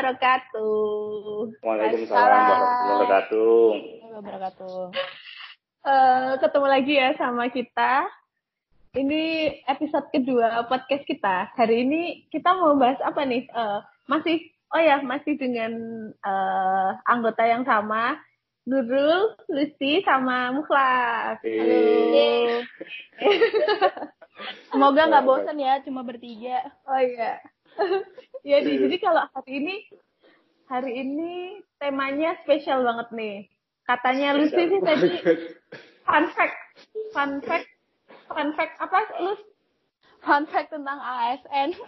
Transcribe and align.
wabarakatuh. 0.00 1.60
Waalaikumsalam 1.60 2.24
warahmatullahi 2.24 2.88
wabarakatuh. 2.88 3.64
wabarakatuh. 4.16 4.80
Uh, 5.84 6.32
ketemu 6.40 6.66
lagi 6.72 6.94
ya 6.96 7.08
sama 7.20 7.44
kita. 7.52 8.08
Ini 8.96 9.22
episode 9.68 10.08
kedua 10.08 10.64
podcast 10.72 11.04
kita. 11.04 11.52
Hari 11.52 11.84
ini 11.84 12.24
kita 12.32 12.48
mau 12.56 12.80
bahas 12.80 12.96
apa 13.04 13.28
nih? 13.28 13.44
Uh, 13.52 13.84
masih, 14.08 14.40
oh 14.72 14.80
ya, 14.80 15.04
masih 15.04 15.36
dengan 15.36 15.76
uh, 16.24 16.96
anggota 17.04 17.44
yang 17.44 17.68
sama. 17.68 18.16
Nurul, 18.64 19.36
Lucy, 19.52 20.00
sama 20.00 20.48
Mukhlas. 20.56 21.44
Halo. 21.44 22.64
Semoga 24.72 25.12
nggak 25.12 25.26
bosan 25.28 25.60
ya, 25.60 25.84
cuma 25.84 26.00
bertiga. 26.08 26.72
Oh 26.88 26.96
iya. 26.96 27.36
ya, 28.46 28.58
di, 28.64 28.72
jadi 28.80 28.96
kalau 29.00 29.24
hari 29.34 29.52
ini, 29.60 29.74
hari 30.70 30.92
ini 31.02 31.32
temanya 31.80 32.36
spesial 32.44 32.84
banget 32.84 33.08
nih. 33.12 33.36
Katanya 33.88 34.38
Lucy 34.38 34.62
sih 34.70 34.80
tadi 34.86 35.08
fun 36.10 36.24
fact, 36.34 36.56
fun 37.14 37.32
fact, 37.46 37.68
fun 38.30 38.48
fact 38.58 38.74
apa 38.82 38.98
lu? 39.22 39.34
Fun 40.20 40.44
fact 40.50 40.74
tentang 40.74 40.98
ASN. 41.00 41.72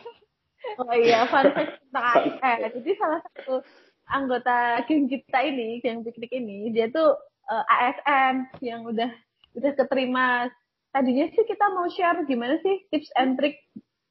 Oh 0.79 0.95
iya, 0.95 1.27
fun 1.27 1.51
fact 1.59 1.83
tentang 1.83 2.05
ASN. 2.07 2.59
Jadi 2.79 2.91
salah 2.95 3.19
satu 3.19 3.67
anggota 4.07 4.79
geng 4.87 5.11
kita 5.11 5.43
ini, 5.43 5.83
geng 5.83 6.07
piknik 6.07 6.31
ini, 6.31 6.71
dia 6.71 6.87
tuh 6.87 7.19
uh, 7.51 7.65
ASN 7.67 8.63
yang 8.63 8.87
udah 8.87 9.11
udah 9.59 9.73
keterima. 9.75 10.47
Tadinya 10.95 11.27
sih 11.35 11.43
kita 11.51 11.67
mau 11.75 11.91
share 11.91 12.23
gimana 12.31 12.63
sih 12.63 12.79
tips 12.95 13.11
and 13.19 13.43
trick 13.43 13.59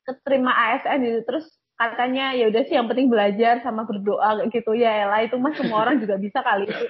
keterima 0.03 0.51
ASN 0.51 1.07
gitu. 1.07 1.23
Terus 1.23 1.47
katanya 1.81 2.37
ya 2.37 2.45
udah 2.53 2.61
sih 2.69 2.77
yang 2.77 2.85
penting 2.85 3.09
belajar 3.09 3.57
sama 3.65 3.89
berdoa 3.89 4.45
gitu 4.53 4.77
ya 4.77 5.09
lah 5.09 5.25
itu 5.25 5.33
mah 5.41 5.53
semua 5.57 5.87
orang 5.87 5.97
juga 5.97 6.21
bisa 6.21 6.45
kali 6.45 6.69
itu. 6.69 6.85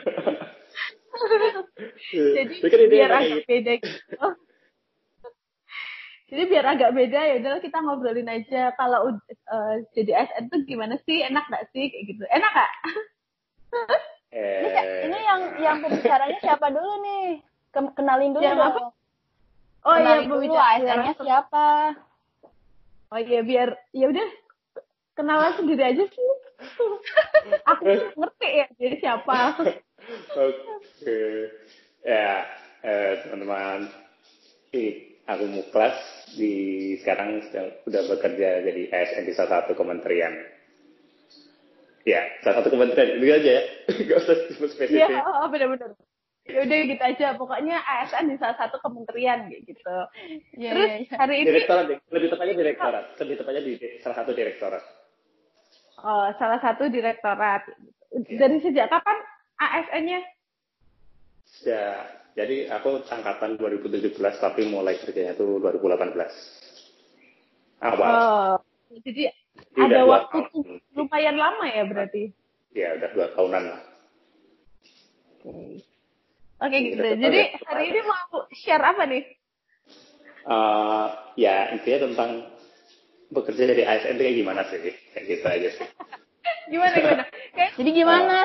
Jadi 2.68 2.86
biar 2.92 3.12
agak 3.12 3.40
beda 3.48 3.72
gitu. 3.80 4.16
Jadi 6.32 6.44
biar 6.48 6.66
agak 6.76 6.92
beda 6.96 7.20
ya 7.28 7.34
udah 7.44 7.60
kita 7.60 7.78
ngobrolin 7.84 8.32
aja 8.32 8.72
kalau 8.80 9.20
uh, 9.52 9.76
jadi 9.92 10.24
ASN 10.24 10.48
tuh 10.48 10.64
gimana 10.64 10.96
sih 11.04 11.28
enak 11.28 11.44
gak 11.52 11.68
sih 11.76 11.92
kayak 11.92 12.06
gitu 12.08 12.24
enak 12.32 12.52
gak? 12.56 12.72
Eh. 14.32 14.64
Ini, 14.64 15.12
ini 15.12 15.18
yang 15.28 15.42
yang 15.60 15.78
pembicaranya 15.84 16.40
siapa 16.40 16.72
dulu 16.72 17.04
nih? 17.04 17.44
Kenalin 17.72 18.32
dulu 18.32 18.48
yang 18.48 18.56
dong. 18.56 18.72
Apa? 18.72 18.82
Oh 19.84 19.96
Kenalin 20.00 20.24
iya, 20.24 20.32
dulu 20.32 20.56
ASN-nya 20.56 21.14
siapa? 21.20 21.68
Oh 23.12 23.20
iya 23.20 23.44
biar 23.44 23.76
ya 23.92 24.08
udah 24.08 24.28
kenalan 25.18 25.54
sendiri 25.60 25.84
aja 25.84 26.04
sih. 26.06 26.30
Aku 27.76 27.84
ngerti 28.16 28.50
ya 28.50 28.66
dia 28.78 28.92
siapa. 29.02 29.58
Oke. 30.38 31.20
Ya, 32.02 32.46
eh, 32.86 33.12
teman-teman. 33.26 33.90
Aku 35.32 35.46
Muklas 35.48 35.96
di 36.36 36.96
sekarang 37.00 37.44
sedang 37.48 37.72
udah 37.88 38.02
bekerja 38.08 38.64
jadi 38.68 38.82
ASN 38.92 39.24
di 39.28 39.34
salah 39.36 39.64
satu 39.64 39.76
kementerian. 39.80 40.34
Ya, 42.02 42.26
salah 42.42 42.64
satu 42.64 42.74
kementerian 42.74 43.22
itu 43.22 43.30
aja 43.30 43.52
ya. 43.62 43.64
Gak 44.10 44.18
usah 44.26 44.36
sebut 44.52 44.70
spesifik. 44.74 45.08
Iya, 45.08 45.22
oh, 45.22 45.48
benar-benar. 45.48 45.94
Ya 46.50 46.66
udah 46.66 46.78
gitu 46.90 47.04
aja. 47.06 47.28
Pokoknya 47.38 47.78
ASN 47.80 48.34
di 48.34 48.36
salah 48.42 48.58
satu 48.58 48.82
kementerian 48.82 49.46
kayak 49.48 49.62
gitu. 49.70 49.98
Ya, 50.58 50.72
Terus 50.74 50.90
ya, 50.90 50.98
ya. 51.06 51.16
hari 51.22 51.36
ini 51.38 51.48
Direktorat, 51.54 51.86
deh. 51.86 51.98
lebih 52.10 52.28
tepatnya 52.34 52.56
direktorat. 52.58 53.06
Lebih 53.22 53.36
tepatnya 53.38 53.62
di 53.62 53.74
salah 54.02 54.18
satu 54.18 54.32
direktorat. 54.34 54.84
Oh, 56.04 56.26
salah 56.38 56.60
satu 56.62 56.90
direktorat. 56.90 57.66
Dari 58.12 58.58
sejak 58.60 58.92
kapan 58.92 59.18
ASN-nya? 59.56 60.20
Ya, 61.64 62.06
jadi 62.36 62.72
aku 62.72 63.04
angkatan 63.08 63.56
2017 63.60 64.16
tapi 64.40 64.68
mulai 64.68 65.00
kerjanya 65.00 65.36
tuh 65.36 65.60
2018. 65.64 66.16
Awal. 67.82 68.12
Oh, 68.14 68.54
jadi 69.04 69.34
Jadi 69.76 69.84
ada 69.84 70.08
waktu 70.08 70.48
tahun. 70.48 70.80
lumayan 70.96 71.36
lama 71.36 71.66
ya 71.68 71.84
berarti. 71.84 72.32
Ya, 72.72 72.96
udah 72.96 73.10
dua 73.12 73.28
tahunan 73.36 73.64
lah. 73.68 73.82
Oke 76.62 76.78
gitu. 76.88 77.02
Udah 77.02 77.14
Jadi 77.20 77.42
hari 77.68 77.84
ini 77.92 78.00
mau 78.06 78.48
share 78.54 78.86
apa 78.86 79.04
nih? 79.10 79.24
Eh, 80.42 81.08
ya, 81.38 81.70
intinya 81.76 82.00
tentang 82.10 82.32
bekerja 83.34 83.64
dari 83.70 83.84
ASN 83.86 84.18
itu 84.18 84.24
kayak 84.24 84.38
gimana 84.40 84.62
sih? 84.70 84.94
Kayak 85.12 85.26
gitu 85.28 85.46
aja 85.46 85.70
sih. 85.72 85.88
Gimana 86.72 86.96
gimana? 86.96 87.24
Kayak 87.54 87.72
Jadi 87.76 87.90
gimana? 87.92 88.38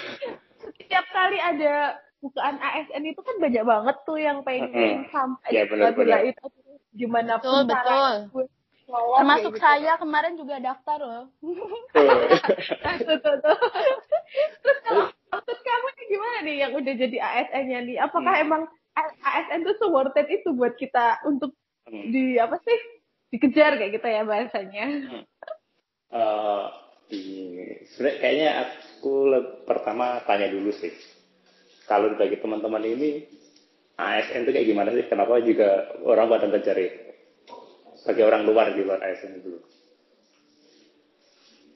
setiap 0.80 1.06
kali 1.10 1.38
ada 1.38 1.74
bukaan 2.20 2.56
ASN 2.58 3.02
itu 3.06 3.20
kan 3.20 3.36
banyak 3.38 3.64
banget 3.64 3.96
tuh 4.04 4.18
yang 4.18 4.42
pengen 4.42 5.08
sampai 5.08 5.50
Ya, 5.50 5.64
benar, 5.64 5.92
bela-belain 5.92 6.30
benar. 6.30 6.36
itu 6.36 6.46
gimana 6.92 7.32
Betul, 7.38 7.64
pun 7.64 7.70
betul. 7.70 8.12
gue 8.28 8.44
lolos 8.90 9.18
Termasuk 9.22 9.52
gitu. 9.54 9.62
saya 9.62 9.92
kemarin 9.96 10.34
juga 10.34 10.58
daftar 10.58 10.98
loh. 10.98 11.24
Tuh. 11.40 12.06
Nah, 12.82 12.96
tuh, 13.06 13.18
tuh, 13.18 13.36
tuh. 13.38 13.58
Terus 14.60 14.78
kalau 14.82 15.04
menurut 15.08 15.60
kamu 15.60 15.86
nih 15.88 16.06
gimana 16.08 16.36
nih 16.42 16.56
yang 16.58 16.72
udah 16.74 16.94
jadi 16.98 17.16
ASN-nya 17.18 17.78
nih? 17.86 17.96
Apakah 18.02 18.34
Hmm. 18.36 18.44
emang 18.44 18.62
ASN 19.22 19.62
tuh 19.62 19.74
se-worth 19.78 20.18
it 20.18 20.28
itu 20.28 20.50
buat 20.52 20.74
kita 20.74 21.22
untuk 21.24 21.54
Hmm. 21.86 22.06
di 22.06 22.36
apa 22.36 22.54
sih 22.60 22.78
dikejar 23.30 23.74
kayak 23.74 23.98
gitu 23.98 24.06
ya 24.06 24.22
bahasanya? 24.22 24.84
Eh, 25.10 25.22
ini 27.10 27.86
sebenarnya 27.90 28.18
kayaknya 28.22 28.50
aku 28.66 29.14
pertama 29.66 30.22
tanya 30.26 30.50
dulu 30.50 30.70
sih. 30.74 30.94
Kalau 31.86 32.14
bagi 32.14 32.38
teman-teman 32.38 32.82
ini 32.86 33.26
ASN 33.98 34.46
itu 34.46 34.50
kayak 34.54 34.68
gimana 34.70 34.90
sih? 34.94 35.04
Kenapa 35.10 35.42
juga 35.42 35.90
orang 36.06 36.30
pada 36.30 36.46
mencari 36.46 36.86
bagi 38.06 38.22
orang 38.22 38.42
luar 38.46 38.72
di 38.74 38.82
luar 38.86 39.02
ASN 39.02 39.42
dulu? 39.42 39.58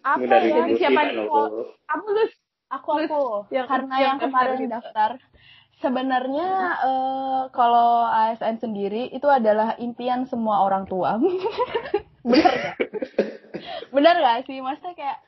Apa 0.04 0.20
dari 0.22 0.48
ya? 0.52 0.64
Siapa. 0.76 1.00
Kamu 1.14 2.06
lu 2.10 2.24
Aku 2.74 2.90
aku 2.98 3.54
Yang- 3.54 3.68
karena 3.70 3.94
yang 4.02 4.16
kemarin 4.18 4.58
gitu. 4.58 4.72
daftar. 4.72 5.10
Sebenarnya 5.78 6.48
eh, 6.80 7.42
kalau 7.52 8.08
ASN 8.08 8.56
sendiri 8.62 9.10
itu 9.12 9.28
adalah 9.28 9.76
impian 9.78 10.24
semua 10.26 10.64
orang 10.64 10.88
tua. 10.88 11.18
Bener 12.24 12.54
gak? 13.94 14.02
Bener 14.02 14.14
gak 14.18 14.50
sih? 14.50 14.58
Maksudnya 14.58 14.94
kayak 14.98 15.18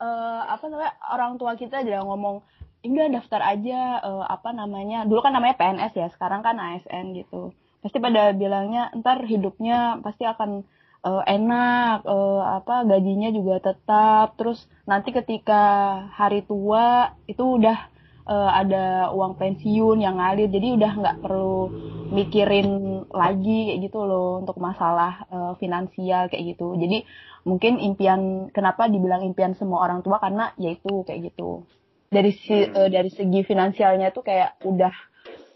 eh, 0.00 0.40
apa 0.48 0.64
namanya 0.72 0.94
orang 1.12 1.36
tua 1.36 1.52
kita 1.60 1.84
aja 1.84 2.00
ngomong 2.00 2.40
udah 2.86 3.08
daftar 3.18 3.42
aja 3.42 3.98
eh, 3.98 4.24
apa 4.30 4.50
namanya 4.54 5.02
dulu 5.04 5.18
kan 5.22 5.34
namanya 5.34 5.58
PNS 5.58 5.92
ya 5.98 6.08
sekarang 6.14 6.40
kan 6.46 6.58
ASN 6.58 7.18
gitu 7.18 7.50
pasti 7.82 7.98
pada 7.98 8.30
bilangnya 8.34 8.90
ntar 9.02 9.26
hidupnya 9.26 9.98
pasti 10.02 10.22
akan 10.26 10.62
eh, 11.02 11.22
enak 11.26 12.06
eh, 12.06 12.42
apa 12.62 12.86
gajinya 12.86 13.30
juga 13.34 13.72
tetap 13.72 14.38
terus 14.38 14.66
nanti 14.86 15.10
ketika 15.10 15.62
hari 16.14 16.46
tua 16.46 17.14
itu 17.26 17.42
udah 17.42 17.90
eh, 18.26 18.50
ada 18.62 19.10
uang 19.14 19.38
pensiun 19.38 20.02
yang 20.02 20.18
ngalir 20.18 20.50
jadi 20.50 20.68
udah 20.76 20.92
nggak 21.00 21.18
perlu 21.22 21.70
mikirin 22.06 23.02
lagi 23.10 23.74
kayak 23.74 23.80
gitu 23.90 23.98
loh 24.06 24.38
untuk 24.42 24.58
masalah 24.62 25.26
eh, 25.30 25.52
finansial 25.58 26.30
kayak 26.30 26.54
gitu. 26.54 26.78
Jadi 26.78 27.02
mungkin 27.46 27.78
impian 27.82 28.50
kenapa 28.50 28.86
dibilang 28.86 29.26
impian 29.26 29.54
semua 29.58 29.86
orang 29.86 30.02
tua? 30.06 30.22
Karena 30.22 30.54
yaitu 30.58 31.02
kayak 31.06 31.32
gitu. 31.32 31.66
Dari 32.10 32.30
si 32.30 32.54
eh, 32.54 32.88
dari 32.90 33.10
segi 33.10 33.42
finansialnya 33.42 34.14
tuh 34.14 34.22
kayak 34.22 34.62
udah 34.62 34.94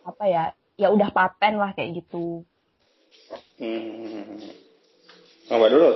apa 0.06 0.24
ya 0.26 0.44
ya 0.74 0.88
udah 0.90 1.12
paten 1.14 1.60
lah 1.60 1.70
kayak 1.76 2.02
gitu. 2.02 2.42
Hmm. 3.60 4.40
Apa 5.50 5.66
dulu? 5.68 5.90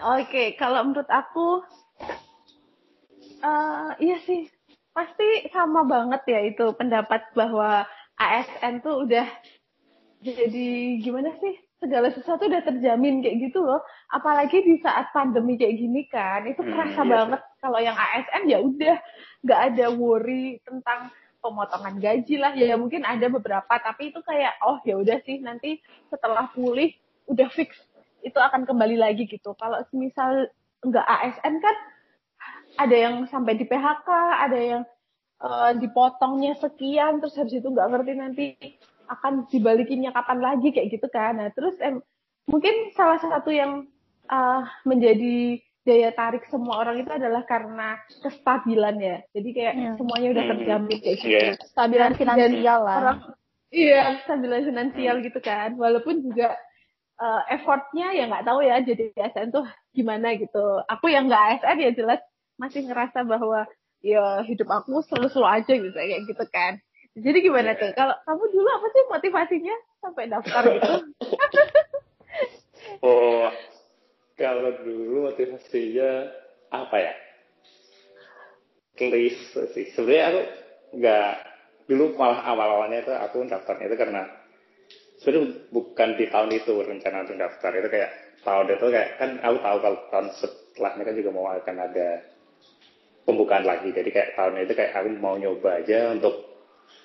Oke, 0.00 0.56
kalau 0.56 0.80
menurut 0.88 1.10
aku, 1.12 1.60
eh 3.44 3.88
iya 4.00 4.16
sih, 4.24 4.48
pasti 4.90 5.48
sama 5.54 5.86
banget 5.86 6.22
ya 6.26 6.40
itu 6.50 6.74
pendapat 6.74 7.22
bahwa 7.32 7.86
ASN 8.18 8.84
tuh 8.84 9.06
udah 9.06 9.26
jadi 10.20 11.00
gimana 11.00 11.32
sih 11.40 11.56
segala 11.80 12.12
sesuatu 12.12 12.44
udah 12.44 12.60
terjamin 12.60 13.24
kayak 13.24 13.50
gitu 13.50 13.64
loh. 13.64 13.80
Apalagi 14.12 14.60
di 14.60 14.76
saat 14.84 15.08
pandemi 15.16 15.56
kayak 15.56 15.80
gini 15.80 16.04
kan, 16.12 16.44
itu 16.44 16.60
Hmm, 16.60 16.76
kerasa 16.76 17.02
iya 17.02 17.10
banget. 17.10 17.40
Kalau 17.64 17.80
yang 17.80 17.96
ASN 17.96 18.42
ya 18.44 18.58
udah 18.60 18.96
nggak 19.40 19.60
ada 19.72 19.86
worry 19.96 20.60
tentang 20.68 21.08
pemotongan 21.40 21.96
gaji 21.96 22.36
lah 22.36 22.52
ya 22.52 22.76
mungkin 22.76 23.00
ada 23.00 23.24
beberapa 23.32 23.80
tapi 23.80 24.12
itu 24.12 24.20
kayak 24.20 24.60
oh 24.60 24.76
ya 24.84 25.00
udah 25.00 25.18
sih 25.24 25.40
nanti 25.40 25.80
setelah 26.12 26.52
pulih 26.52 26.92
udah 27.32 27.48
fix 27.48 27.80
itu 28.20 28.36
akan 28.36 28.68
kembali 28.68 29.00
lagi 29.00 29.24
gitu 29.24 29.56
kalau 29.56 29.80
misal 29.96 30.52
nggak 30.84 31.00
ASN 31.00 31.64
kan 31.64 31.76
ada 32.76 32.92
yang 32.94 33.26
sampai 33.26 33.56
di 33.56 33.64
PHK 33.64 34.08
ada 34.38 34.58
yang 34.58 34.82
eh, 35.40 35.72
dipotongnya 35.78 36.54
sekian 36.54 37.18
terus 37.18 37.34
habis 37.34 37.58
itu 37.58 37.66
nggak 37.66 37.88
ngerti 37.88 38.12
nanti 38.14 38.46
akan 39.08 39.48
dibalikinnya 39.48 40.12
kapan 40.12 40.38
lagi 40.38 40.70
kayak 40.70 40.94
gitu 40.94 41.08
kan 41.08 41.34
nah 41.34 41.50
terus 41.50 41.74
em, 41.80 41.98
mungkin 42.46 42.94
salah 42.94 43.18
satu 43.18 43.50
yang 43.50 43.88
eh, 44.26 44.62
menjadi 44.84 45.58
daya 45.80 46.12
tarik 46.12 46.44
semua 46.46 46.84
orang 46.84 47.00
itu 47.00 47.08
adalah 47.08 47.40
karena 47.48 47.96
kestabilan 48.20 49.00
ya. 49.00 49.24
Jadi 49.32 49.48
kayak 49.50 49.74
Iya. 49.74 49.90
semuanya 49.96 50.28
udah 50.28 50.44
Hmm. 50.44 50.52
terjamin 50.54 50.98
kayak 51.00 51.16
gitu. 51.18 51.28
Iya. 51.32 51.52
Stabilan 51.72 52.12
Dan 52.12 52.18
finansial 52.20 52.78
lah. 52.84 52.96
Orang, 53.00 53.18
iya, 53.72 54.02
kestabilan 54.20 54.62
finansial 54.68 55.16
gitu 55.24 55.40
kan. 55.40 55.68
Walaupun 55.80 56.20
juga 56.20 56.52
eh, 57.16 57.42
effortnya 57.52 58.12
ya 58.12 58.28
nggak 58.28 58.44
tahu 58.44 58.60
ya 58.60 58.76
jadi 58.80 59.08
ASN 59.16 59.48
tuh 59.50 59.64
gimana 59.90 60.36
gitu. 60.36 60.84
Aku 60.84 61.08
yang 61.08 61.28
nggak 61.28 61.64
ASN 61.64 61.76
ya 61.80 61.90
jelas 61.96 62.20
masih 62.60 62.84
ngerasa 62.84 63.24
bahwa 63.24 63.64
ya 64.04 64.44
hidup 64.44 64.68
aku 64.68 65.00
selalu-selalu 65.08 65.48
aja 65.64 65.72
gitu 65.72 65.96
kayak 65.96 66.28
gitu 66.28 66.44
kan. 66.52 66.76
Jadi 67.16 67.38
gimana 67.42 67.72
Iya. 67.74 67.80
tuh? 67.80 67.90
Kalau 67.96 68.14
kamu 68.22 68.44
dulu 68.52 68.68
apa 68.70 68.86
sih 68.92 69.02
motivasinya 69.08 69.76
sampai 70.04 70.24
daftar 70.28 70.62
gitu? 70.68 70.94
Oh, 73.00 73.48
kalau 74.36 74.76
dulu 74.84 75.32
motivasinya 75.32 76.28
apa 76.68 76.96
ya? 77.00 77.12
Klise 78.96 79.72
sih. 79.72 79.88
Sebenarnya 79.94 80.24
aku 80.28 80.40
nggak 81.00 81.28
dulu 81.88 82.04
malah 82.20 82.44
awal-awalnya 82.44 83.00
itu 83.00 83.12
aku 83.14 83.46
daftarnya 83.48 83.88
itu 83.88 83.96
karena 83.96 84.22
sebenarnya 85.16 85.64
bukan 85.72 86.08
di 86.18 86.24
tahun 86.28 86.50
itu 86.52 86.72
rencana 86.76 87.24
untuk 87.24 87.38
daftar 87.40 87.72
itu 87.78 87.88
kayak 87.88 88.10
tahun 88.44 88.66
itu 88.74 88.86
kayak 88.90 89.08
kan 89.16 89.30
aku 89.40 89.56
tahu 89.60 89.76
kalau 89.80 89.98
tahun 90.12 90.26
setelahnya 90.36 91.02
kan 91.04 91.14
juga 91.16 91.30
mau 91.32 91.46
akan 91.48 91.76
ada 91.80 92.08
pembukaan 93.24 93.64
lagi. 93.66 93.90
Jadi 93.90 94.10
kayak 94.10 94.38
tahun 94.38 94.64
itu 94.64 94.74
kayak 94.74 94.92
aku 94.96 95.08
mau 95.18 95.36
nyoba 95.36 95.82
aja 95.82 96.14
untuk 96.14 96.34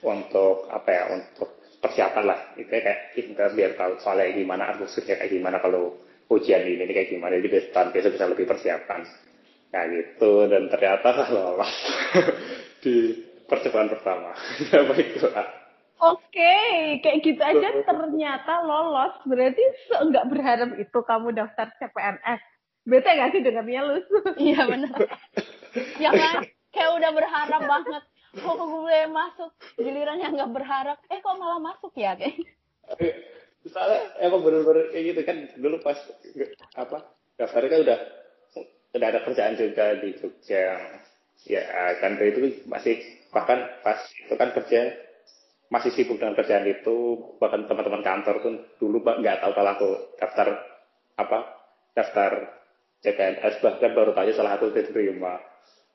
untuk 0.05 0.69
apa 0.69 0.89
ya 0.89 1.03
untuk 1.13 1.49
persiapan 1.81 2.25
lah. 2.25 2.39
Itu 2.57 2.69
kayak 2.69 3.15
kita 3.17 3.53
biar 3.53 3.71
tahu 3.77 4.01
soalnya 4.01 4.35
gimana 4.35 4.63
atmosfernya 4.75 5.21
kayak 5.21 5.31
gimana 5.31 5.57
kalau 5.61 5.95
ujian 6.31 6.65
ini, 6.65 6.89
kayak 6.89 7.13
gimana. 7.13 7.37
Jadi 7.37 7.69
tahun 7.69 7.93
besok 7.93 8.11
bisa 8.17 8.25
lebih 8.29 8.45
persiapan. 8.49 9.01
Kayak 9.69 9.87
gitu. 9.93 10.31
Dan 10.49 10.71
ternyata 10.71 11.09
lolos. 11.29 11.73
Di 12.83 12.95
percobaan 13.45 13.89
pertama. 13.91 14.33
Baiklah 14.89 15.65
Oke, 15.95 16.55
kayak 16.99 17.23
gitu 17.23 17.39
aja 17.39 17.69
ternyata 17.87 18.53
lolos. 18.67 19.15
Berarti 19.23 19.63
seenggak 19.87 20.27
berharap 20.27 20.75
itu 20.75 20.99
kamu 21.07 21.31
daftar 21.31 21.71
CPNS. 21.79 22.54
Bete 22.85 23.09
gak 23.09 23.33
sih 23.33 23.41
dengarnya 23.41 23.81
lu? 23.81 23.97
Iya 24.45 24.61
benar. 24.69 24.97
ya 25.97 26.11
kan? 26.13 26.45
Kayak 26.69 26.91
udah 27.01 27.11
berharap 27.11 27.61
banget. 27.65 28.03
Kok 28.35 28.61
gue 28.61 28.99
masuk 29.09 29.51
giliran 29.79 30.19
yang 30.19 30.35
nggak 30.35 30.51
berharap, 30.51 30.99
eh 31.07 31.23
kok 31.23 31.39
malah 31.39 31.57
masuk 31.57 31.95
ya 31.95 32.19
kayak. 32.19 32.35
soalnya 33.65 34.13
emang 34.21 34.45
bener-bener 34.45 34.93
kayak 34.93 35.03
gitu 35.09 35.21
kan 35.25 35.37
dulu 35.57 35.81
pas 35.81 35.97
apa 36.77 36.97
daftarnya 37.41 37.69
kan 37.73 37.81
udah 37.81 37.99
udah 38.93 39.07
ada 39.09 39.19
kerjaan 39.25 39.57
juga 39.57 39.97
di 39.97 40.13
Jogja 40.21 40.77
ya 41.49 41.61
kan 41.97 42.15
dari 42.21 42.29
itu 42.31 42.39
masih 42.69 43.01
bahkan 43.33 43.65
pas 43.81 43.97
itu 44.13 44.33
kan 44.37 44.53
kerja 44.53 44.93
masih 45.73 45.91
sibuk 45.97 46.21
dengan 46.21 46.37
kerjaan 46.37 46.69
itu 46.69 47.19
bahkan 47.41 47.65
teman-teman 47.65 48.05
kantor 48.05 48.35
pun 48.39 48.53
dulu 48.77 49.01
pak 49.01 49.19
nggak 49.19 49.41
tahu 49.41 49.51
kalau 49.57 49.71
aku 49.73 49.89
daftar 50.21 50.47
apa 51.17 51.37
daftar 51.97 52.31
CPNS 53.05 53.61
bahkan 53.61 53.93
baru 53.93 54.11
tanya 54.11 54.33
salah 54.33 54.57
satu 54.57 54.73
diterima 54.73 55.37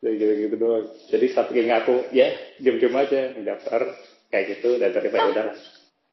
jadi 0.00 0.14
gitu, 0.16 0.32
gitu 0.46 0.56
doang 0.56 0.84
jadi 1.10 1.26
saking 1.28 1.68
aku 1.68 2.06
ya 2.10 2.30
diam-diam 2.56 2.94
aja 2.94 3.34
daftar 3.36 3.82
kayak 4.30 4.56
gitu 4.56 4.78
dan 4.78 4.94
terima 4.94 5.18
ya 5.18 5.26
udah 5.28 5.46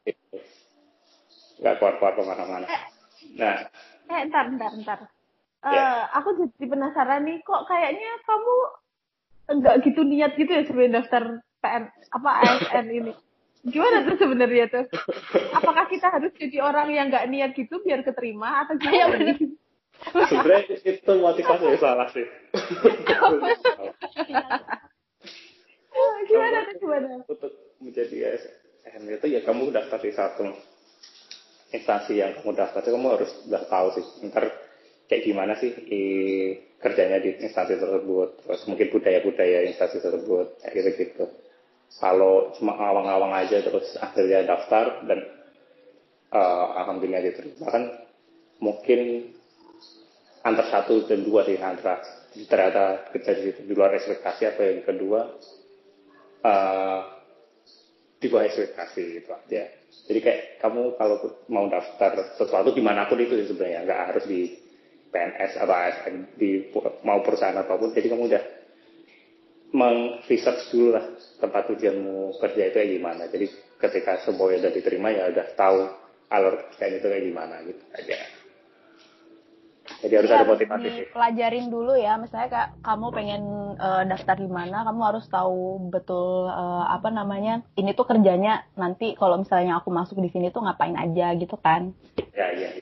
Gitu. 0.03 0.39
nggak 1.59 1.75
keluar-keluar 1.77 2.13
ke 2.15 2.21
mana-mana 2.23 2.67
nah 3.35 3.57
Eh, 4.07 4.23
ntar, 4.31 4.47
ntar, 4.55 4.71
ntar. 4.79 4.99
Eh, 5.59 5.75
Ya. 5.75 6.07
aku 6.15 6.39
jadi 6.39 6.71
penasaran 6.71 7.27
nih, 7.27 7.43
kok 7.43 7.67
kayaknya 7.67 8.07
kamu 8.23 8.55
enggak 9.51 9.75
gitu 9.83 10.01
niat 10.07 10.31
gitu 10.39 10.47
ya 10.47 10.63
sebelum 10.63 10.95
daftar 10.95 11.43
PN, 11.59 11.83
apa 12.15 12.29
ASN 12.39 12.87
ini? 13.03 13.11
Gimana 13.67 14.07
tuh 14.07 14.15
sebenarnya 14.15 14.71
tuh? 14.71 14.87
Apakah 15.51 15.91
kita 15.91 16.07
harus 16.07 16.31
jadi 16.39 16.63
orang 16.63 16.87
yang 16.87 17.11
nggak 17.11 17.27
niat 17.27 17.51
gitu 17.51 17.83
biar 17.83 17.99
keterima 17.99 18.63
atau 18.63 18.79
Iya, 18.79 19.11
gimana? 19.11 19.35
Sebenarnya 20.13 20.61
itu 20.83 21.11
motivasi 21.17 21.63
yang 21.67 21.79
salah 21.81 22.07
sih. 22.11 22.25
Gimana? 26.27 26.59
Tuh 26.67 26.77
gimana? 26.77 27.09
untuk 27.25 27.51
menjadi 27.79 28.35
ASN 28.35 29.07
itu 29.07 29.27
ya 29.31 29.41
kamu 29.45 29.71
daftar 29.71 29.99
di 30.01 30.11
satu 30.11 30.45
instansi 31.71 32.19
yang 32.19 32.37
kamu 32.39 32.55
daftar 32.55 32.83
itu 32.83 32.91
kamu 32.93 33.07
harus 33.17 33.31
udah 33.47 33.63
tahu 33.67 33.87
sih. 33.95 34.05
Ntar 34.27 34.45
kayak 35.07 35.23
gimana 35.23 35.53
sih 35.57 35.71
kerjanya 36.77 37.17
di 37.23 37.39
instansi 37.41 37.79
tersebut 37.79 38.29
terus 38.43 38.61
mungkin 38.69 38.87
budaya-budaya 38.93 39.65
instansi 39.71 39.97
tersebut 40.03 40.61
kayak 40.61 40.73
gitu-gitu. 40.75 41.25
Kalau 41.97 42.51
cuma 42.59 42.75
awang-awang 42.75 43.31
aja 43.31 43.63
terus 43.63 43.95
akhirnya 43.97 44.43
daftar 44.43 45.07
dan 45.07 45.19
eh, 46.35 46.67
alhamdulillah 46.83 47.23
diterima 47.23 47.67
kan 47.71 47.83
mungkin 48.59 49.31
antar 50.47 50.67
satu 50.71 51.03
dan 51.03 51.27
dua 51.27 51.43
sih 51.43 51.59
antara 51.59 51.99
ternyata 52.47 53.11
kerja 53.11 53.31
di 53.35 53.73
luar 53.73 53.97
ekspektasi 53.99 54.43
atau 54.47 54.63
yang 54.63 54.81
kedua 54.87 55.19
eh, 56.45 56.99
di 58.17 58.27
bawah 58.31 58.45
ekspektasi 58.49 59.03
gitu 59.21 59.29
aja. 59.29 59.63
Jadi 60.07 60.19
kayak 60.23 60.41
kamu 60.63 60.97
kalau 60.97 61.17
mau 61.51 61.67
daftar 61.69 62.33
sesuatu 62.39 62.73
di 62.73 62.81
mana 62.81 63.05
pun 63.05 63.19
itu 63.21 63.37
sebenarnya 63.45 63.85
nggak 63.85 64.01
harus 64.13 64.25
di 64.25 64.57
PNS 65.07 65.51
atau 65.61 65.75
ASN 65.75 66.15
di 66.35 66.71
mau 67.05 67.21
perusahaan 67.21 67.57
apa 67.57 67.77
pun. 67.77 67.93
Jadi 67.93 68.07
kamu 68.09 68.23
udah 68.25 68.43
meng-research 69.67 70.71
dulu 70.71 70.95
lah 70.95 71.05
tempat 71.43 71.63
tujuanmu 71.75 72.39
kerja 72.39 72.61
itu 72.71 72.77
kayak 72.79 72.91
gimana. 72.97 73.23
Jadi 73.29 73.45
ketika 73.77 74.23
semuanya 74.25 74.67
udah 74.67 74.71
diterima 74.73 75.07
ya 75.13 75.23
udah 75.29 75.47
tahu 75.53 75.79
alur 76.31 76.55
kayak 76.75 77.03
itu 77.03 77.07
kayak 77.07 77.25
gimana 77.27 77.55
gitu 77.67 77.83
aja. 77.93 78.17
Jadi 79.97 80.13
harus 80.13 80.29
ada 80.29 80.45
motivasi 80.45 80.87
sih. 80.93 81.05
Pelajarin 81.09 81.73
dulu 81.73 81.97
ya, 81.97 82.21
misalnya 82.21 82.49
kayak 82.53 82.69
kamu 82.85 83.07
pengen 83.09 83.43
eh, 83.81 84.03
daftar 84.05 84.37
di 84.37 84.49
mana, 84.49 84.85
kamu 84.85 85.01
harus 85.01 85.25
tahu 85.25 85.89
betul 85.89 86.53
eh, 86.53 86.85
apa 86.85 87.09
namanya. 87.09 87.65
Ini 87.73 87.97
tuh 87.97 88.05
kerjanya 88.05 88.61
nanti 88.77 89.17
kalau 89.17 89.41
misalnya 89.41 89.81
aku 89.81 89.89
masuk 89.89 90.21
di 90.21 90.29
sini 90.29 90.53
tuh 90.53 90.61
ngapain 90.61 90.93
aja 90.93 91.33
gitu 91.33 91.57
kan. 91.57 91.97
Ya, 92.37 92.53
iya. 92.53 92.77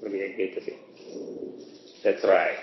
Lebih 0.00 0.16
kayak 0.16 0.32
gitu 0.40 0.58
sih. 0.72 0.76
That's 2.00 2.24
right. 2.24 2.56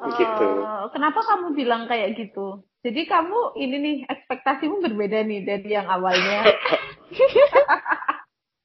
Begitu. 0.00 0.46
Eh, 0.62 0.84
kenapa 0.94 1.20
kamu 1.26 1.58
bilang 1.58 1.90
kayak 1.90 2.14
gitu? 2.14 2.62
Jadi 2.80 3.04
kamu 3.04 3.60
ini 3.60 3.76
nih 3.76 3.96
ekspektasimu 4.08 4.80
berbeda 4.80 5.26
nih 5.26 5.44
dari 5.44 5.68
yang 5.74 5.90
awalnya. 5.90 6.48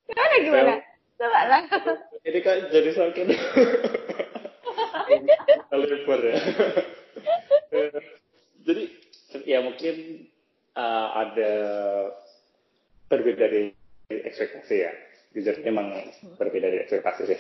gimana 0.08 0.36
gimana? 0.40 0.74
Coba 1.16 1.40
lah. 1.48 1.62
Ini 2.28 2.40
kan 2.44 2.68
jadi 2.72 2.90
sakit. 2.92 3.28
Lebar 5.76 6.20
ya. 6.24 6.40
jadi 8.66 8.84
ya 9.44 9.60
mungkin 9.62 9.96
uh, 10.76 11.08
ada 11.20 11.54
berbeda 13.12 13.48
dari 13.48 13.72
ekspektasi 14.10 14.76
ya. 14.76 14.92
Jujur 15.36 15.56
memang 15.64 15.92
berbeda 16.40 16.68
dari 16.72 16.84
ekspektasi 16.84 17.24
sih. 17.28 17.40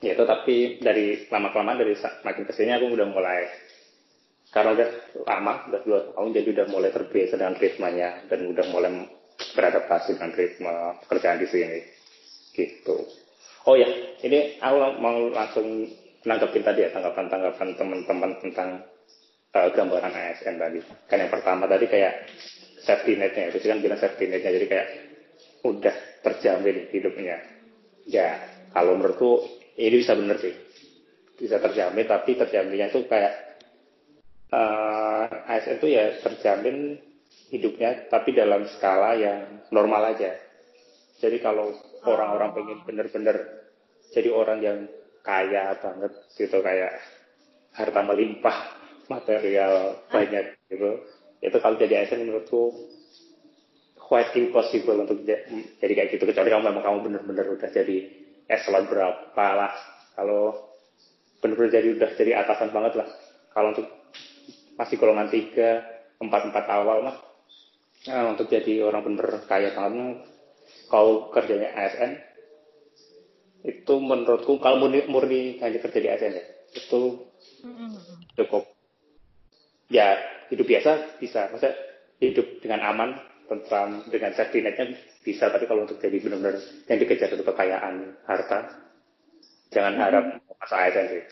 Ya 0.00 0.16
itu 0.16 0.24
tapi 0.24 0.80
dari 0.80 1.28
lama 1.28 1.52
kelamaan 1.52 1.80
dari 1.80 1.92
makin 2.24 2.48
ke 2.48 2.52
sini 2.56 2.72
aku 2.72 2.96
udah 2.96 3.08
mulai 3.12 3.44
karena 4.50 4.74
udah 4.74 4.88
lama 5.28 5.52
udah 5.70 5.80
dua 5.86 6.00
tahun 6.16 6.34
jadi 6.34 6.48
udah 6.58 6.66
mulai 6.72 6.90
terbiasa 6.90 7.38
dengan 7.38 7.54
ritmenya 7.54 8.10
dan 8.26 8.50
udah 8.50 8.64
mulai 8.72 8.92
beradaptasi 9.54 10.18
dengan 10.18 10.32
ritme 10.34 10.74
pekerjaan 11.06 11.38
di 11.38 11.48
sini 11.52 11.78
gitu. 12.54 12.96
Oh 13.68 13.76
ya, 13.76 13.86
ini 14.24 14.56
aku 14.56 14.76
mau 14.98 15.28
langsung 15.30 15.84
nanggepin 16.24 16.64
tadi 16.64 16.84
ya 16.84 16.90
tanggapan-tanggapan 16.92 17.68
teman-teman 17.76 18.30
tentang 18.40 18.84
eh, 19.52 19.68
gambaran 19.72 20.12
ASN 20.12 20.56
tadi. 20.56 20.80
Kan 21.08 21.20
yang 21.20 21.32
pertama 21.32 21.64
tadi 21.68 21.86
kayak 21.88 22.28
safety 22.80 23.16
netnya, 23.20 23.52
itu 23.52 23.68
kan 23.68 23.80
bilang 23.84 24.00
safety 24.00 24.24
netnya, 24.28 24.56
jadi 24.56 24.66
kayak 24.68 24.88
udah 25.64 25.96
terjamin 26.24 26.88
hidupnya. 26.88 27.36
Ya, 28.08 28.40
kalau 28.72 28.96
menurutku 28.96 29.44
ini 29.76 30.00
bisa 30.00 30.16
bener 30.16 30.40
sih, 30.40 30.56
bisa 31.36 31.60
terjamin, 31.60 32.08
tapi 32.08 32.36
terjaminnya 32.36 32.88
itu 32.88 33.04
kayak 33.04 33.32
eh, 34.52 35.52
ASN 35.52 35.84
itu 35.84 35.88
ya 35.92 36.04
terjamin 36.24 36.96
hidupnya, 37.52 38.08
tapi 38.08 38.32
dalam 38.32 38.64
skala 38.72 39.20
yang 39.20 39.68
normal 39.68 40.16
aja. 40.16 40.32
Jadi 41.20 41.36
kalau 41.44 41.76
orang-orang 42.04 42.50
pengen 42.56 42.78
bener-bener 42.84 43.36
jadi 44.10 44.28
orang 44.32 44.58
yang 44.60 44.78
kaya 45.20 45.76
banget 45.78 46.12
gitu 46.34 46.64
kayak 46.64 46.96
harta 47.76 48.00
melimpah, 48.02 48.56
material 49.06 50.00
banyak 50.10 50.58
gitu. 50.66 51.06
Itu 51.38 51.56
kalau 51.62 51.78
jadi 51.78 52.04
ASN 52.04 52.26
menurutku 52.26 52.74
quite 54.00 54.34
impossible 54.34 55.06
untuk 55.06 55.22
ja- 55.22 55.44
jadi 55.78 55.92
kayak 55.94 56.10
gitu 56.18 56.24
kecuali 56.26 56.50
kalau 56.50 56.66
memang 56.66 56.82
kamu 56.82 56.98
bener-bener 57.06 57.46
udah 57.54 57.70
jadi 57.70 57.96
eselon 58.50 58.90
berapa 58.90 59.46
lah. 59.54 59.72
Kalau 60.18 60.72
benar-benar 61.38 61.70
jadi 61.70 61.88
udah 61.94 62.10
jadi 62.18 62.32
atasan 62.42 62.74
banget 62.74 62.98
lah. 62.98 63.08
Kalau 63.54 63.70
untuk 63.76 63.86
masih 64.74 64.96
golongan 64.98 65.30
tiga, 65.30 65.84
empat 66.20 66.52
empat 66.52 66.64
awal 66.68 67.00
mah 67.00 67.16
nah, 68.06 68.32
untuk 68.32 68.46
jadi 68.52 68.84
orang 68.84 69.02
bener 69.04 69.40
kaya 69.48 69.72
banget 69.72 70.20
kalau 70.90 71.30
kerjanya 71.30 71.70
ASN 71.72 72.18
itu 73.64 73.94
menurutku 74.00 74.58
kalau 74.58 74.82
murni, 74.82 75.06
murni 75.06 75.60
hanya 75.62 75.78
kerja 75.78 75.98
di 76.00 76.08
ASN 76.10 76.32
ya 76.34 76.44
itu 76.74 77.00
cukup 78.36 78.64
ya 79.90 80.18
hidup 80.50 80.66
biasa 80.66 81.18
bisa 81.22 81.50
masa 81.54 81.74
hidup 82.18 82.62
dengan 82.62 82.82
aman 82.84 83.10
tentram 83.50 84.06
dengan 84.10 84.34
safety 84.34 84.62
netnya 84.62 84.94
bisa 85.26 85.50
tapi 85.50 85.66
kalau 85.66 85.84
untuk 85.86 85.98
jadi 85.98 86.18
benar-benar 86.22 86.62
yang 86.86 86.98
dikejar 87.02 87.34
itu 87.34 87.42
kekayaan 87.42 88.14
harta 88.26 88.58
jangan 89.70 89.94
harap 89.98 90.24
masuk 90.58 90.78
ASN 90.78 91.06
sih 91.10 91.22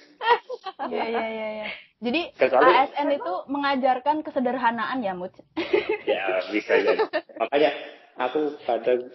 Iya 0.88 1.04
iya 1.12 1.26
iya 1.26 1.48
ya. 1.64 1.68
Jadi 1.98 2.20
Kecuali, 2.38 2.70
ASN 2.70 3.08
itu 3.18 3.34
mengajarkan 3.50 4.22
kesederhanaan 4.22 5.02
ya, 5.02 5.18
Mut. 5.18 5.34
ya, 6.06 6.46
bisa 6.54 6.78
jadi. 6.78 7.02
Makanya 7.42 7.70
aku 8.22 8.54
kadang 8.62 9.10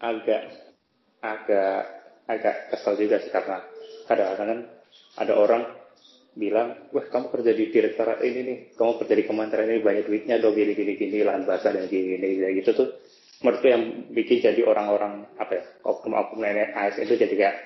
agak 0.00 0.42
agak 1.20 1.80
agak 2.24 2.54
kesel 2.72 2.96
juga 2.96 3.20
sih 3.20 3.28
karena 3.28 3.60
kadang-kadang 4.08 4.48
kan 4.48 4.60
ada 5.20 5.34
orang 5.36 5.62
bilang, 6.38 6.88
wah 6.94 7.04
kamu 7.10 7.26
kerja 7.34 7.52
di 7.52 7.64
direktorat 7.74 8.22
ini 8.22 8.40
nih, 8.46 8.58
kamu 8.78 9.02
kerja 9.02 9.14
di 9.18 9.24
kementerian 9.26 9.70
ini 9.70 9.82
banyak 9.82 10.04
duitnya 10.06 10.38
dong 10.38 10.54
gini 10.54 10.72
gini 10.78 10.94
gini 10.94 11.26
lahan 11.26 11.42
basah 11.42 11.74
dan 11.74 11.90
gini 11.90 12.16
gini, 12.16 12.26
gini 12.38 12.58
gitu 12.62 12.70
tuh 12.74 12.88
menurutku 13.40 13.66
yang 13.66 13.82
bikin 14.12 14.44
jadi 14.44 14.62
orang-orang 14.68 15.26
apa 15.40 15.52
ya 15.58 15.64
oknum-oknum 15.84 16.44
nenek 16.44 16.76
ASN 16.76 17.08
itu 17.08 17.16
jadi 17.16 17.34
kayak 17.34 17.56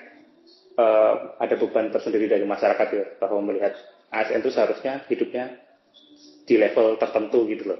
uh, 0.79 1.35
ada 1.39 1.55
beban 1.59 1.91
tersendiri 1.91 2.31
dari 2.31 2.47
masyarakat 2.47 2.87
ya 2.95 3.05
bahwa 3.19 3.43
melihat 3.43 3.75
ASN 4.09 4.39
itu 4.39 4.51
seharusnya 4.55 5.03
hidupnya 5.11 5.51
di 6.47 6.55
level 6.55 6.95
tertentu 6.95 7.43
gitu 7.51 7.75
loh. 7.75 7.79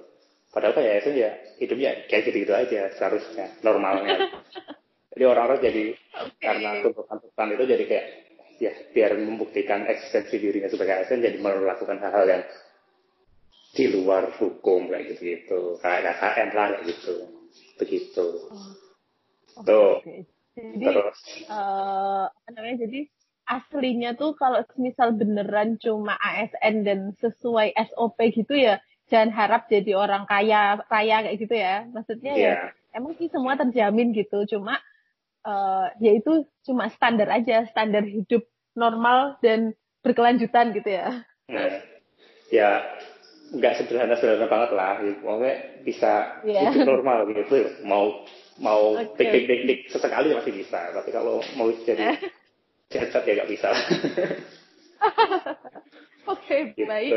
Padahal 0.55 0.71
kayak 0.71 1.03
ASN 1.03 1.15
ya 1.19 1.31
hidupnya 1.59 1.91
kayak 2.07 2.31
gitu-gitu 2.31 2.53
aja 2.55 2.87
seharusnya 2.95 3.51
normalnya. 3.59 4.31
jadi 5.11 5.23
orang-orang 5.27 5.59
jadi 5.59 5.85
okay. 6.15 6.39
karena 6.39 6.69
tuntutan-tuntutan 6.79 7.49
itu 7.59 7.63
jadi 7.67 7.83
kayak 7.83 8.05
ya 8.55 8.71
biar 8.95 9.19
membuktikan 9.19 9.83
eksistensi 9.83 10.39
dirinya 10.39 10.71
sebagai 10.71 11.03
ASN 11.03 11.19
jadi 11.19 11.37
melakukan 11.43 11.99
hal-hal 11.99 12.23
yang 12.23 12.43
di 13.75 13.85
luar 13.91 14.31
hukum 14.39 14.87
kayak 14.87 15.11
gitu-gitu 15.11 15.75
kayak 15.83 16.15
KKN 16.23 16.49
lah 16.55 16.67
kayak 16.71 16.83
gitu 16.87 17.15
begitu. 17.75 18.27
Oh. 18.47 18.71
Tuh. 19.67 19.99
Okay. 19.99 20.23
Jadi 20.55 20.87
Terus. 20.87 21.19
Uh, 21.51 22.31
namanya 22.47 22.87
jadi 22.87 23.11
aslinya 23.43 24.15
tuh 24.15 24.39
kalau 24.39 24.63
misal 24.79 25.11
beneran 25.11 25.75
cuma 25.83 26.15
ASN 26.15 26.87
dan 26.87 26.99
sesuai 27.19 27.75
SOP 27.91 28.17
gitu 28.31 28.55
ya 28.55 28.79
jangan 29.09 29.31
harap 29.33 29.69
jadi 29.69 29.93
orang 29.93 30.25
kaya 30.25 30.81
kaya 30.89 31.25
kayak 31.25 31.37
gitu 31.37 31.55
ya 31.55 31.85
maksudnya 31.93 32.33
yeah. 32.33 32.41
ya 32.41 32.49
iya. 32.49 32.97
emang 32.97 33.13
sih 33.17 33.29
semua 33.29 33.53
terjamin 33.53 34.11
gitu 34.13 34.45
cuma 34.49 34.81
uh, 35.45 35.91
ya 36.01 36.17
itu 36.17 36.49
cuma 36.65 36.89
standar 36.89 37.29
aja 37.29 37.65
standar 37.69 38.01
hidup 38.01 38.45
normal 38.73 39.37
dan 39.45 39.77
berkelanjutan 40.01 40.73
gitu 40.73 40.89
ya 40.89 41.21
nah, 41.49 41.69
ya 42.49 42.81
nggak 43.53 43.73
sederhana 43.77 44.17
sederhana 44.17 44.49
banget 44.49 44.71
lah 44.73 44.97
pokoknya 45.21 45.55
bisa 45.85 46.41
yeah. 46.43 46.73
hidup 46.73 46.89
normal 46.97 47.29
gitu 47.29 47.69
mau 47.85 48.25
mau 48.57 48.97
okay. 48.97 49.29
dik 49.29 49.45
dik 49.45 49.61
dik 49.69 49.79
sesekali 49.93 50.33
masih 50.33 50.53
bisa 50.55 50.89
tapi 50.95 51.13
kalau 51.13 51.43
mau 51.59 51.69
jadi 51.85 52.17
cacat 52.89 53.23
ya 53.25 53.33
nggak 53.41 53.51
bisa. 53.51 53.69
Oke, 56.25 56.41
okay, 56.41 56.59
gitu. 56.73 56.89
baik. 56.89 57.11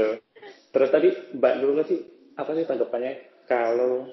Terus 0.79 0.95
tadi 0.95 1.11
Mbak 1.35 1.55
dulu 1.59 1.83
sih 1.91 1.99
apa 2.39 2.55
sih 2.55 2.63
tanggapannya 2.63 3.43
kalau 3.51 4.07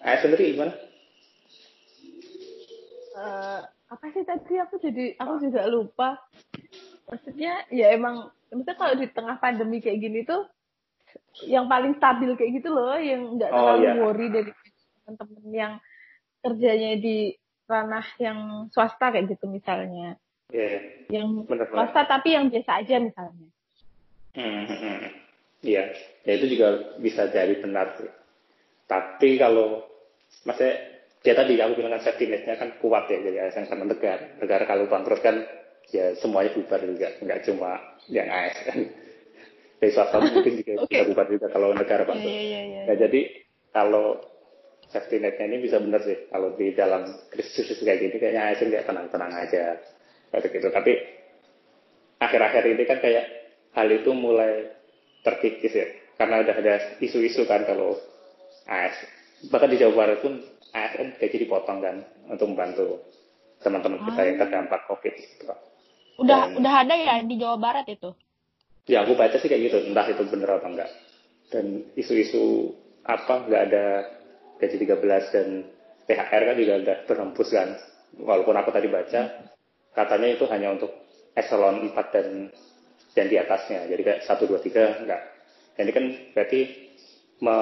ayah 0.00 0.20
sendiri 0.24 0.56
gimana? 0.56 0.72
Uh, 3.12 3.60
apa 3.92 4.04
sih 4.16 4.24
tadi 4.24 4.56
aku 4.56 4.80
jadi 4.80 5.12
aku 5.20 5.44
juga 5.44 5.68
lupa. 5.68 6.16
Maksudnya 7.12 7.68
ya 7.68 7.92
emang 7.92 8.32
maksudnya 8.48 8.80
kalau 8.80 8.96
di 8.96 9.12
tengah 9.12 9.36
pandemi 9.36 9.84
kayak 9.84 10.00
gini 10.00 10.24
tuh 10.24 10.48
yang 11.44 11.68
paling 11.68 12.00
stabil 12.00 12.32
kayak 12.32 12.56
gitu 12.56 12.72
loh, 12.72 12.96
yang 12.96 13.36
nggak 13.36 13.52
oh, 13.52 13.56
terlalu 13.60 13.84
yeah. 13.84 13.96
worry 14.00 14.26
dari 14.32 14.50
teman-teman 15.04 15.44
yang 15.52 15.72
kerjanya 16.40 16.96
di 16.96 17.36
ranah 17.68 18.08
yang 18.16 18.72
swasta 18.72 19.12
kayak 19.12 19.28
gitu 19.36 19.52
misalnya. 19.52 20.16
Yeah. 20.48 20.80
Yang 21.12 21.44
bener, 21.44 21.68
swasta 21.68 22.08
tapi 22.08 22.32
yang 22.32 22.48
biasa 22.48 22.80
aja 22.80 22.96
misalnya. 23.04 23.52
Hmm, 24.32 24.64
hmm, 24.64 24.80
hmm. 24.80 25.25
Iya, 25.66 25.84
ya 26.22 26.32
itu 26.38 26.46
juga 26.54 26.94
bisa 27.02 27.26
jadi 27.26 27.58
benar 27.58 27.98
sih. 27.98 28.10
Tapi 28.86 29.34
kalau 29.34 29.82
maksudnya 30.46 31.02
ya 31.26 31.34
tadi 31.34 31.58
aku 31.58 31.82
bilang 31.82 31.98
kan 31.98 32.06
safety 32.06 32.30
netnya 32.30 32.54
kan 32.54 32.78
kuat 32.78 33.10
ya 33.10 33.18
jadi 33.18 33.50
ASN 33.50 33.66
karena 33.66 33.84
negara. 33.90 34.24
Negara 34.38 34.64
kalau 34.70 34.86
bangkrut 34.86 35.20
kan 35.26 35.42
ya 35.90 36.14
semuanya 36.22 36.54
bubar 36.54 36.80
juga, 36.86 37.08
nggak 37.18 37.40
cuma 37.50 37.98
yang 38.06 38.30
ASN. 38.30 38.78
Dari 39.82 39.90
swasta 39.94 40.22
mungkin 40.22 40.54
juga 40.62 40.72
okay. 40.86 40.86
bisa 41.02 41.04
bubar 41.10 41.26
juga 41.26 41.46
kalau 41.50 41.74
negara 41.74 42.06
bangkrut. 42.06 42.30
Yeah, 42.30 42.46
yeah, 42.46 42.62
yeah, 42.62 42.64
yeah. 42.70 42.84
Nah, 42.86 42.96
jadi 43.02 43.20
kalau 43.74 44.06
safety 44.86 45.18
netnya 45.18 45.50
ini 45.50 45.66
bisa 45.66 45.82
benar 45.82 45.98
sih 46.06 46.30
kalau 46.30 46.54
di 46.54 46.70
dalam 46.70 47.10
krisis 47.34 47.74
kayak 47.82 48.06
gini 48.06 48.16
kayaknya 48.22 48.54
ASN 48.54 48.70
kayak 48.70 48.86
tenang-tenang 48.86 49.32
aja 49.34 49.82
kayak 50.30 50.46
gitu 50.46 50.68
tapi 50.70 50.92
akhir-akhir 52.22 52.64
ini 52.70 52.82
kan 52.86 52.98
kayak 53.02 53.24
hal 53.74 53.88
itu 53.90 54.10
mulai 54.14 54.75
terkikis 55.26 55.74
ya. 55.74 55.86
Karena 56.14 56.46
udah 56.46 56.54
ada 56.54 56.74
isu-isu 57.02 57.44
kan 57.44 57.66
kalau 57.66 57.98
AS 58.70 58.94
bahkan 59.52 59.68
di 59.68 59.76
Jawa 59.76 59.94
Barat 59.94 60.18
pun 60.24 60.40
ASN 60.72 61.20
kayak 61.20 61.32
jadi 61.32 61.46
potong 61.46 61.84
kan 61.84 61.96
untuk 62.30 62.46
membantu 62.52 63.04
teman-teman 63.60 64.00
kita 64.08 64.20
yang 64.24 64.36
terdampak 64.40 64.80
COVID 64.88 65.14
gitu 65.16 65.44
Udah 66.16 66.48
dan, 66.48 66.56
udah 66.56 66.74
ada 66.80 66.94
ya 66.96 67.14
di 67.20 67.36
Jawa 67.36 67.60
Barat 67.60 67.84
itu? 67.92 68.16
Ya 68.88 69.04
aku 69.04 69.18
baca 69.18 69.36
sih 69.36 69.50
kayak 69.52 69.68
gitu 69.68 69.78
entah 69.92 70.06
itu 70.08 70.24
bener 70.24 70.48
apa 70.48 70.66
enggak. 70.68 70.90
Dan 71.52 71.92
isu-isu 71.92 72.72
apa 73.04 73.44
nggak 73.44 73.62
ada 73.68 73.84
gaji 74.56 74.76
13 74.80 75.34
dan 75.36 75.48
THR 76.08 76.42
kan 76.48 76.56
juga 76.56 76.74
udah 76.80 76.96
berhembus 77.04 77.48
kan. 77.52 77.68
Walaupun 78.16 78.56
aku 78.56 78.72
tadi 78.72 78.88
baca 78.88 79.20
katanya 79.92 80.28
itu 80.32 80.44
hanya 80.48 80.72
untuk 80.72 80.92
eselon 81.36 81.92
4 81.92 82.14
dan 82.16 82.48
yang 83.16 83.28
di 83.32 83.36
atasnya. 83.40 83.88
Jadi 83.88 84.02
kayak 84.04 84.20
1, 84.22 84.44
2, 84.44 84.60
3 84.60 85.02
enggak. 85.02 85.22
Ini 85.76 85.92
kan 85.92 86.04
berarti 86.36 86.60
me, 87.40 87.56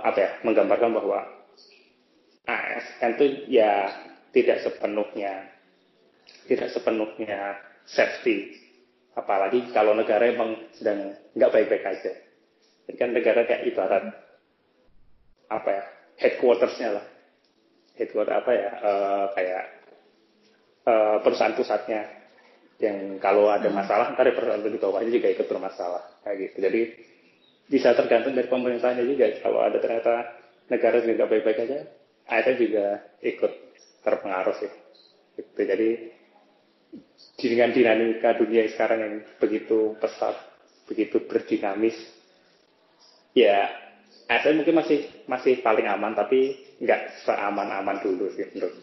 apa 0.00 0.18
ya, 0.18 0.30
menggambarkan 0.44 0.90
bahwa 0.92 1.24
ASN 2.48 3.16
itu 3.20 3.26
ya 3.48 3.92
tidak 4.32 4.64
sepenuhnya 4.64 5.52
tidak 6.46 6.68
sepenuhnya 6.72 7.58
safety. 7.86 8.58
Apalagi 9.12 9.68
kalau 9.76 9.92
negara 9.92 10.24
emang 10.24 10.56
sedang 10.72 11.12
nggak 11.36 11.52
baik-baik 11.52 11.84
aja. 11.84 12.12
Jadi 12.88 12.96
kan 12.96 13.10
negara 13.12 13.44
kayak 13.44 13.68
ibarat 13.68 14.04
apa 15.52 15.68
ya 15.68 15.84
headquartersnya 16.16 16.88
lah. 16.96 17.06
Headquarter 18.00 18.34
apa 18.40 18.50
ya 18.56 18.70
uh, 18.80 19.26
kayak 19.36 19.64
uh, 20.88 21.16
perusahaan 21.20 21.52
pusatnya 21.52 22.08
yang 22.82 23.22
kalau 23.22 23.46
ada 23.46 23.70
hmm. 23.70 23.78
masalah 23.78 24.10
ntar 24.18 24.26
perusahaan 24.34 24.58
di 24.58 24.82
bawahnya 24.82 25.10
juga 25.14 25.28
ikut 25.30 25.46
bermasalah 25.46 26.02
kayak 26.26 26.36
gitu 26.50 26.56
jadi 26.66 26.80
bisa 27.70 27.94
tergantung 27.94 28.34
dari 28.34 28.50
pemerintahnya 28.50 29.06
juga 29.06 29.30
kalau 29.38 29.62
ada 29.62 29.78
ternyata 29.78 30.34
negara 30.66 30.98
juga 30.98 31.30
baik-baik 31.30 31.58
aja 31.62 31.78
ASN 32.26 32.56
juga 32.58 32.86
ikut 33.22 33.52
terpengaruh 34.02 34.56
sih 34.58 34.70
gitu 35.38 35.60
jadi 35.62 35.90
dengan 37.38 37.70
dinamika 37.70 38.34
dunia 38.34 38.66
sekarang 38.66 38.98
yang 38.98 39.14
begitu 39.38 39.94
pesat 40.02 40.34
begitu 40.90 41.22
berdinamis 41.22 41.94
ya 43.32 43.70
ASN 44.26 44.58
mungkin 44.58 44.82
masih 44.82 45.06
masih 45.30 45.62
paling 45.62 45.86
aman 45.86 46.18
tapi 46.18 46.58
nggak 46.82 47.22
seaman-aman 47.22 48.02
dulu 48.02 48.26
sih 48.34 48.48
menurut. 48.52 48.74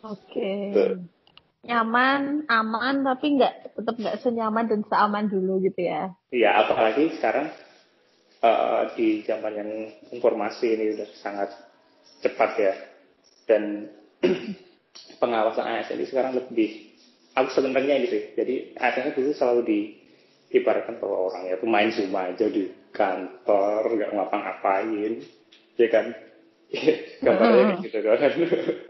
Oke. 0.00 0.40
Okay. 0.72 1.19
Nyaman, 1.60 2.48
aman 2.48 3.04
tapi 3.04 3.36
nggak 3.36 3.76
tetap 3.76 3.94
nggak 4.00 4.18
senyaman 4.24 4.64
dan 4.64 4.80
seaman 4.88 5.28
dulu 5.28 5.60
gitu 5.60 5.80
ya. 5.84 6.08
Iya, 6.32 6.64
apalagi 6.64 7.12
sekarang 7.20 7.52
uh, 8.40 8.88
di 8.96 9.20
zaman 9.28 9.52
yang 9.52 9.70
informasi 10.08 10.72
ini 10.72 10.96
udah 10.96 11.08
sangat 11.20 11.52
cepat 12.24 12.50
ya. 12.56 12.74
Dan 13.44 13.92
pengawasan 15.20 15.68
ASN 15.68 16.00
ini 16.00 16.08
sekarang 16.08 16.32
lebih 16.32 16.96
aku 17.36 17.48
sebenarnya 17.52 17.94
ini 18.00 18.06
sih 18.08 18.22
jadi 18.34 18.54
ASN 18.80 19.12
dulu 19.12 19.30
selalu 19.36 19.60
di 19.68 19.80
ibaratkan 20.50 20.98
bahwa 20.98 21.30
orang 21.30 21.46
itu 21.46 21.66
main 21.68 21.90
cuma 21.94 22.32
aja 22.32 22.46
di 22.48 22.72
kantor 22.90 24.00
nggak 24.00 24.12
ngapa-ngapain 24.16 25.12
ya 25.76 25.88
kan? 25.92 26.06
Gambarnya 27.24 27.84
gitu 27.84 27.98
kan. 28.00 28.16
ya, 28.16 28.30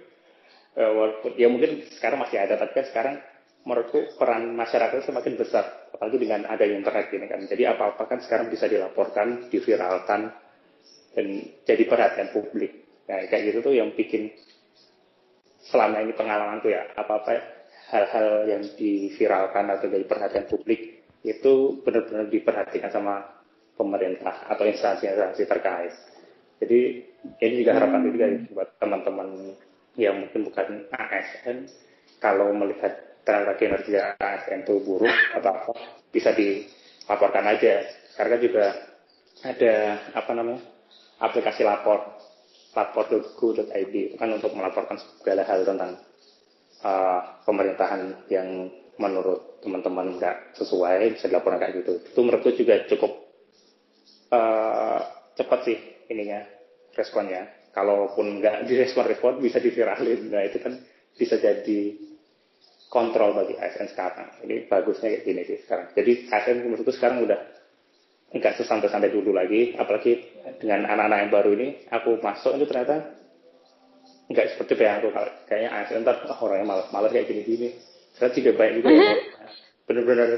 walaupun 0.89 1.37
ya 1.37 1.53
mungkin 1.53 1.85
sekarang 1.93 2.25
masih 2.25 2.41
ada 2.41 2.57
tapi 2.57 2.73
kan 2.73 2.87
sekarang 2.89 3.15
menurutku 3.61 4.17
peran 4.17 4.57
masyarakat 4.57 5.05
semakin 5.05 5.37
besar, 5.37 5.93
apalagi 5.93 6.17
dengan 6.17 6.49
ada 6.49 6.65
internet 6.65 7.13
ini 7.13 7.27
kan. 7.29 7.41
Jadi 7.45 7.63
apa-apa 7.69 8.09
kan 8.09 8.19
sekarang 8.25 8.49
bisa 8.49 8.65
dilaporkan, 8.65 9.53
diviralkan, 9.53 10.33
dan 11.13 11.27
jadi 11.69 11.85
perhatian 11.85 12.33
publik. 12.33 13.05
Nah, 13.05 13.21
kayak 13.29 13.53
gitu 13.53 13.59
tuh 13.61 13.75
yang 13.77 13.93
bikin 13.93 14.33
selama 15.61 16.01
ini 16.01 16.17
pengalaman 16.17 16.65
tuh 16.65 16.73
ya, 16.73 16.89
apa-apa 16.97 17.37
hal-hal 17.93 18.49
yang 18.49 18.63
diviralkan 18.79 19.69
atau 19.77 19.87
jadi 19.93 20.07
perhatian 20.09 20.47
publik 20.49 21.05
itu 21.21 21.85
benar-benar 21.85 22.33
diperhatikan 22.33 22.89
sama 22.89 23.29
pemerintah 23.77 24.49
atau 24.49 24.65
instansi-instansi 24.65 25.45
terkait. 25.45 25.93
Jadi 26.65 26.81
ini 27.45 27.55
juga 27.61 27.77
harapan 27.77 28.09
juga 28.09 28.27
buat 28.57 28.69
teman-teman 28.81 29.29
yang 29.99 30.23
mungkin 30.23 30.47
bukan 30.47 30.87
ASN 30.93 31.67
kalau 32.23 32.53
melihat 32.55 33.23
tenaga 33.25 33.57
kinerja 33.59 34.15
ASN 34.19 34.67
itu 34.67 34.81
buruk 34.85 35.13
atau 35.37 35.51
apa 35.51 35.73
bisa 36.11 36.31
dilaporkan 36.35 37.47
aja. 37.47 37.83
Karena 38.15 38.37
juga 38.37 38.65
ada 39.41 39.75
apa 40.13 40.31
namanya 40.37 40.63
aplikasi 41.23 41.65
lapor 41.65 42.21
lapor.go.id 42.71 43.95
itu 43.95 44.15
kan 44.15 44.31
untuk 44.31 44.55
melaporkan 44.55 44.95
segala 45.01 45.43
hal 45.43 45.67
tentang 45.67 45.99
uh, 46.87 47.21
pemerintahan 47.43 48.31
yang 48.31 48.71
menurut 49.01 49.59
teman-teman 49.65 50.21
nggak 50.21 50.55
sesuai 50.55 51.17
bisa 51.19 51.27
dilaporkan 51.27 51.59
kayak 51.59 51.83
gitu. 51.83 51.93
Itu 52.05 52.21
menurutku 52.23 52.55
juga 52.55 52.85
cukup 52.87 53.13
uh, 54.31 55.01
cepat 55.35 55.61
sih 55.67 55.79
ininya 56.13 56.43
responnya 56.95 57.60
kalaupun 57.71 58.43
nggak 58.43 58.67
direspon-respon 58.67 59.39
bisa 59.39 59.63
diviralin. 59.63 60.31
Nah 60.31 60.43
itu 60.47 60.59
kan 60.59 60.75
bisa 61.15 61.39
jadi 61.39 61.81
kontrol 62.91 63.39
bagi 63.39 63.55
ASN 63.55 63.89
sekarang. 63.95 64.43
Ini 64.43 64.67
bagusnya 64.67 65.15
kayak 65.15 65.23
gini 65.23 65.43
sih 65.47 65.59
sekarang. 65.63 65.95
Jadi 65.95 66.27
ASN 66.27 66.67
menurutku 66.67 66.91
sekarang 66.91 67.23
udah 67.23 67.39
nggak 68.31 68.55
sesantai-santai 68.63 69.11
dulu 69.11 69.35
lagi, 69.35 69.75
apalagi 69.75 70.23
dengan 70.63 70.87
anak-anak 70.87 71.19
yang 71.27 71.33
baru 71.35 71.51
ini, 71.59 71.69
aku 71.91 72.19
masuk 72.23 72.59
itu 72.59 72.67
ternyata 72.67 73.19
nggak 74.31 74.47
seperti 74.55 74.79
yang 74.79 75.03
aku. 75.03 75.11
Kayaknya 75.47 75.71
ASN 75.71 76.03
ntar 76.03 76.17
oh, 76.27 76.39
orangnya 76.47 76.67
malas-malas 76.67 77.11
kayak 77.15 77.27
gini-gini. 77.31 77.75
Ternyata 78.19 78.35
juga 78.39 78.51
banyak 78.59 78.75
juga 78.83 78.91
yang 78.91 79.23
bener-bener 79.87 80.31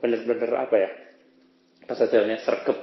bener-bener 0.00 0.50
apa 0.56 0.76
ya? 0.76 0.90
Bahasa 1.84 2.08
Jawanya 2.08 2.40
sergep 2.40 2.78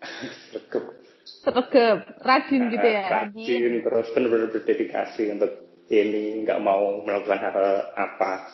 sergep 1.40 1.98
rajin 2.20 2.62
gitu 2.68 2.88
ya. 2.88 3.04
Rajin 3.08 3.72
terus 3.80 4.06
bener-bener 4.12 4.48
berdedikasi 4.52 5.32
untuk 5.32 5.52
ini 5.90 6.46
nggak 6.46 6.60
mau 6.62 7.02
melakukan 7.02 7.40
hal, 7.42 7.52
hal 7.56 7.68
apa 7.98 8.52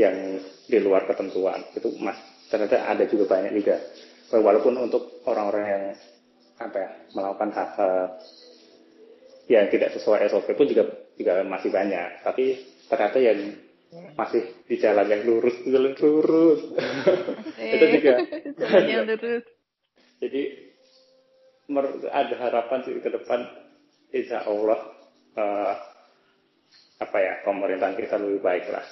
yang 0.00 0.40
di 0.66 0.78
luar 0.80 1.04
ketentuan. 1.04 1.62
Itu 1.76 1.92
mas 2.00 2.18
ternyata 2.48 2.88
ada 2.88 3.04
juga 3.06 3.28
banyak 3.36 3.52
juga. 3.56 3.76
Walaupun 4.32 4.74
untuk 4.80 5.22
orang-orang 5.28 5.64
yang 5.64 5.84
apa 6.56 6.76
ya 6.76 6.90
melakukan 7.12 7.50
hal-hal 7.52 7.94
yang 9.46 9.70
tidak 9.70 9.94
sesuai 9.94 10.26
SOP 10.26 10.56
pun 10.56 10.66
juga 10.66 10.88
juga 11.14 11.44
masih 11.46 11.70
banyak. 11.70 12.24
Tapi 12.24 12.44
ternyata 12.90 13.18
yang 13.22 13.38
masih 14.18 14.42
di 14.66 14.76
jalan 14.82 15.06
yang 15.06 15.22
lurus 15.22 15.56
jalan 15.62 15.94
lurus. 15.94 16.60
Itu 17.76 17.86
juga. 18.00 18.14
Yang 18.90 19.04
lurus. 19.14 19.44
Jadi 20.16 20.42
ada 22.12 22.34
harapan 22.38 22.78
sih 22.86 22.98
ke 23.02 23.10
depan 23.10 23.42
insya 24.14 24.46
Allah 24.46 24.80
uh, 25.34 25.74
apa 27.02 27.16
ya 27.20 27.32
pemerintahan 27.42 27.98
kita 27.98 28.16
lebih 28.16 28.40
baik 28.40 28.66
lah 28.70 28.86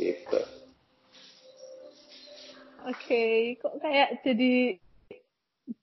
gitu 0.00 0.40
oke 2.88 2.96
okay. 2.96 3.54
kok 3.60 3.74
kayak 3.78 4.18
jadi 4.24 4.80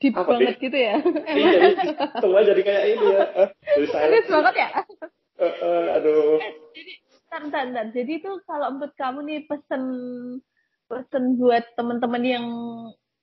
deep 0.02 0.16
apa 0.18 0.36
banget 0.36 0.58
di? 0.60 0.64
gitu 0.68 0.78
ya 0.78 0.96
iya 1.40 1.62
semua 2.20 2.42
jadi 2.44 2.62
kayak 2.62 2.84
ini 2.98 3.06
ya 3.14 3.24
jadi 3.78 3.88
saya 3.94 4.08
banget 4.28 4.56
ya 4.58 4.70
uh, 5.40 5.46
uh, 5.46 5.84
aduh 5.96 6.38
eh, 6.42 6.54
jadi 6.76 6.94
tar, 7.32 7.44
tar, 7.48 7.66
tar. 7.72 7.86
jadi 7.96 8.12
itu 8.20 8.32
kalau 8.44 8.68
menurut 8.76 8.94
kamu 9.00 9.20
nih 9.24 9.40
pesen 9.48 9.84
pesen 10.90 11.24
buat 11.38 11.64
teman-teman 11.78 12.24
yang 12.26 12.46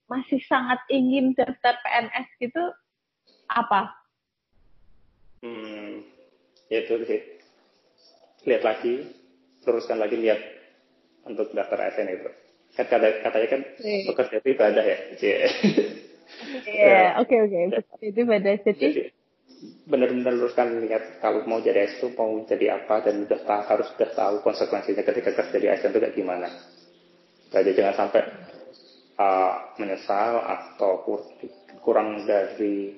masih 0.07 0.41
sangat 0.47 0.79
ingin 0.91 1.35
daftar 1.35 1.79
PNS 1.83 2.29
gitu 2.39 2.63
apa? 3.51 3.95
Hmm, 5.43 6.03
ya 6.71 6.83
itu 6.83 6.95
sih. 7.07 7.21
Lihat 8.47 8.63
lagi 8.63 9.07
teruskan 9.67 9.99
lagi 9.99 10.15
lihat 10.15 10.39
untuk 11.27 11.51
daftar 11.51 11.91
ASN 11.91 12.07
itu 12.15 12.31
kan 12.77 12.87
kata 12.93 13.25
katanya 13.25 13.49
kan 13.49 13.63
yeah. 13.81 14.05
bekerja 14.05 14.37
itu 14.39 14.49
ibadah 14.53 14.85
ya? 14.85 14.99
Iya, 16.67 17.23
oke 17.23 17.35
oke 17.47 17.57
itu 18.03 18.21
ibadah. 18.27 18.59
Jadi, 18.67 19.15
benar-benar 19.87 20.37
teruskan 20.37 20.85
lihat 20.85 21.23
kalau 21.23 21.47
mau 21.49 21.63
jadi 21.63 21.87
ASN 21.87 21.97
itu 21.97 22.09
mau 22.19 22.31
jadi 22.45 22.67
apa 22.77 23.07
dan 23.07 23.25
udah 23.25 23.41
tahu, 23.47 23.63
harus 23.65 23.87
sudah 23.95 24.11
tahu 24.13 24.35
konsekuensinya 24.45 25.03
ketika 25.07 25.31
kerja 25.33 25.57
di 25.57 25.67
ASN 25.71 25.91
itu 25.95 26.01
kayak 26.03 26.17
gimana. 26.19 26.49
Jadi 27.55 27.71
jangan 27.79 27.95
sampai 27.95 28.23
uh, 29.17 29.53
menyesal 29.81 30.45
atau 30.45 31.05
kurang 31.81 32.25
dari 32.25 32.97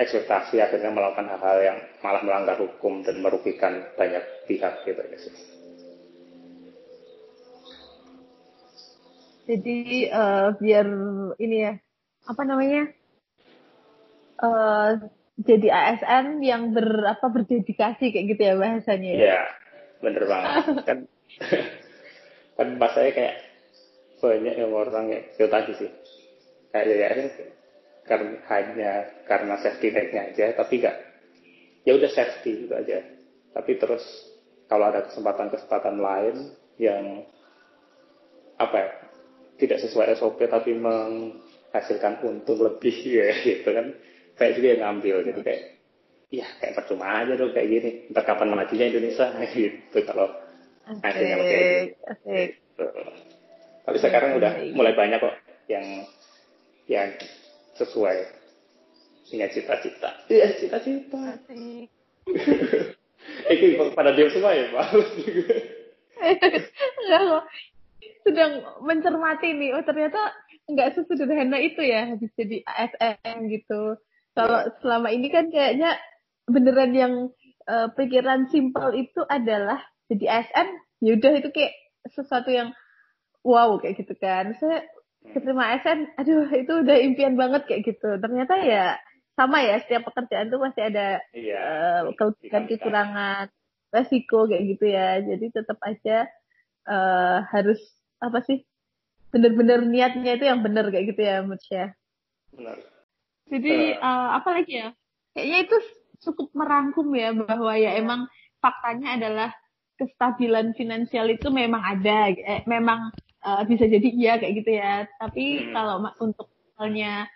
ekspektasi 0.00 0.56
akhirnya 0.64 0.88
melakukan 0.88 1.28
hal-hal 1.28 1.58
yang 1.60 1.78
malah 2.00 2.22
melanggar 2.24 2.56
hukum 2.56 3.04
dan 3.04 3.20
merugikan 3.20 3.84
banyak 4.00 4.24
pihak 4.48 4.80
gitu 4.88 5.00
ya 5.00 5.18
sih. 5.20 5.34
Jadi 9.50 10.06
uh, 10.08 10.54
biar 10.56 10.86
ini 11.42 11.56
ya 11.68 11.74
apa 12.24 12.42
namanya 12.46 12.86
uh, 14.40 14.90
jadi 15.40 15.68
ASN 15.68 16.38
yang 16.44 16.70
ber 16.70 16.86
apa 17.04 17.26
berdedikasi 17.28 18.14
kayak 18.14 18.26
gitu 18.36 18.42
ya 18.46 18.54
bahasanya. 18.56 19.10
Ya? 19.10 19.18
Iya, 19.20 19.40
bener 20.00 20.24
banget 20.30 20.64
kan 20.86 20.98
kan 22.56 22.68
bahasanya 22.78 23.12
kayak 23.12 23.36
banyak 24.20 24.54
yang 24.60 24.70
orang 24.70 25.10
ya 25.10 25.46
tadi 25.48 25.72
sih. 25.80 25.90
Kayak 26.70 26.86
ya 26.86 27.08
karena 28.06 28.36
hanya 28.50 28.92
karena 29.26 29.54
safety 29.62 29.94
netnya 29.94 30.34
aja 30.34 30.56
tapi 30.58 30.82
enggak 30.82 30.96
ya 31.84 31.92
udah 31.96 32.10
safety 32.12 32.66
gitu 32.66 32.74
aja. 32.76 33.00
Tapi 33.50 33.72
terus 33.80 34.04
kalau 34.70 34.90
ada 34.90 35.10
kesempatan-kesempatan 35.10 35.96
lain 35.98 36.36
yang 36.78 37.26
apa 38.60 38.76
ya 38.76 38.88
tidak 39.60 39.78
sesuai 39.84 40.16
SOP 40.16 40.40
tapi 40.48 40.76
menghasilkan 40.76 42.24
untung 42.24 42.60
lebih 42.60 42.94
ya 43.18 43.34
gitu 43.42 43.68
kan. 43.72 43.96
Kayak 44.36 44.52
juga 44.56 44.66
yang 44.72 44.82
ngambil 44.88 45.16
gitu 45.28 45.40
kayak 45.44 45.62
ya 46.30 46.46
kayak 46.62 46.74
percuma 46.78 47.26
aja 47.26 47.34
dong 47.36 47.52
kayak 47.52 47.68
gini. 47.68 47.90
Entah 48.08 48.24
kapan 48.24 48.54
majunya 48.54 48.86
Indonesia? 48.88 49.26
Gitu 49.50 49.98
kalau 50.06 50.30
akhirnya 51.04 51.36
kayak 51.42 51.74
gitu. 52.24 52.86
Tapi 53.84 53.96
sekarang 53.98 54.36
udah 54.36 54.52
mulai 54.76 54.92
banyak 54.92 55.18
kok 55.18 55.36
yang 55.70 56.04
yang 56.90 57.08
sesuai 57.78 58.40
punya 59.30 59.46
cita-cita. 59.46 60.10
Iya, 60.26 60.58
cita-cita. 60.58 61.22
Itu 63.46 63.84
pada 63.94 64.10
dia 64.10 64.26
semua 64.34 64.52
ya, 64.52 64.66
Pak. 64.74 64.86
Enggak 67.00 67.22
kok. 67.22 67.44
Sedang 68.20 68.52
mencermati 68.84 69.54
nih, 69.56 69.72
oh 69.78 69.84
ternyata 69.86 70.18
nggak 70.68 70.92
sesederhana 70.92 71.56
itu 71.56 71.80
ya 71.80 72.12
habis 72.12 72.30
jadi 72.36 72.60
ASN 72.68 73.48
gitu. 73.48 73.96
Kalau 74.36 74.60
selama 74.84 75.08
ini 75.10 75.32
kan 75.32 75.48
kayaknya 75.48 75.96
beneran 76.46 76.92
yang 76.92 77.14
uh, 77.64 77.88
pikiran 77.96 78.50
simpel 78.52 78.92
itu 78.92 79.24
adalah 79.26 79.80
jadi 80.12 80.42
ASN, 80.42 80.68
yaudah 81.00 81.32
itu 81.38 81.48
kayak 81.54 81.72
sesuatu 82.12 82.50
yang 82.52 82.74
wow 83.46 83.76
kayak 83.80 84.00
gitu 84.00 84.14
kan. 84.16 84.52
Saya 84.56 84.86
keterima 85.20 85.76
ASN, 85.76 86.16
aduh 86.16 86.48
itu 86.52 86.72
udah 86.80 86.96
impian 87.00 87.36
banget 87.36 87.68
kayak 87.68 87.82
gitu. 87.84 88.16
Ternyata 88.20 88.54
ya 88.64 88.96
sama 89.36 89.64
ya 89.64 89.80
setiap 89.80 90.08
pekerjaan 90.12 90.52
tuh 90.52 90.60
pasti 90.60 90.80
ada 90.84 91.20
iya, 91.32 91.60
uh, 92.04 92.12
kelebihan 92.16 92.64
kekurangan 92.68 93.44
resiko 93.92 94.48
kayak 94.48 94.64
gitu 94.76 94.84
ya. 94.88 95.20
Jadi 95.24 95.46
tetap 95.52 95.78
aja 95.84 96.28
uh, 96.88 97.44
harus 97.48 97.80
apa 98.20 98.44
sih 98.44 98.64
bener-bener 99.30 99.86
niatnya 99.86 100.36
itu 100.36 100.44
yang 100.44 100.60
bener 100.60 100.90
kayak 100.90 101.14
gitu 101.14 101.22
ya 101.22 101.40
Mutsya. 101.44 101.94
Benar. 102.52 102.76
Jadi 103.50 103.98
uh, 103.98 104.28
apa 104.38 104.48
lagi 104.60 104.74
ya? 104.78 104.88
Kayaknya 105.34 105.58
itu 105.66 105.76
cukup 106.20 106.48
merangkum 106.52 107.06
ya 107.16 107.32
bahwa 107.32 107.72
ya 107.78 107.96
emang 107.96 108.28
faktanya 108.60 109.16
adalah 109.16 109.50
kestabilan 109.96 110.72
finansial 110.76 111.28
itu 111.28 111.48
memang 111.52 111.80
ada, 111.80 112.32
eh, 112.32 112.64
memang 112.64 113.12
uh, 113.44 113.62
bisa 113.68 113.84
jadi 113.86 114.08
iya 114.08 114.32
kayak 114.40 114.54
gitu 114.64 114.70
ya 114.76 115.06
tapi 115.20 115.64
hmm. 115.64 115.72
kalau 115.72 115.96
untuk 116.20 116.48
misalnya 116.50 117.28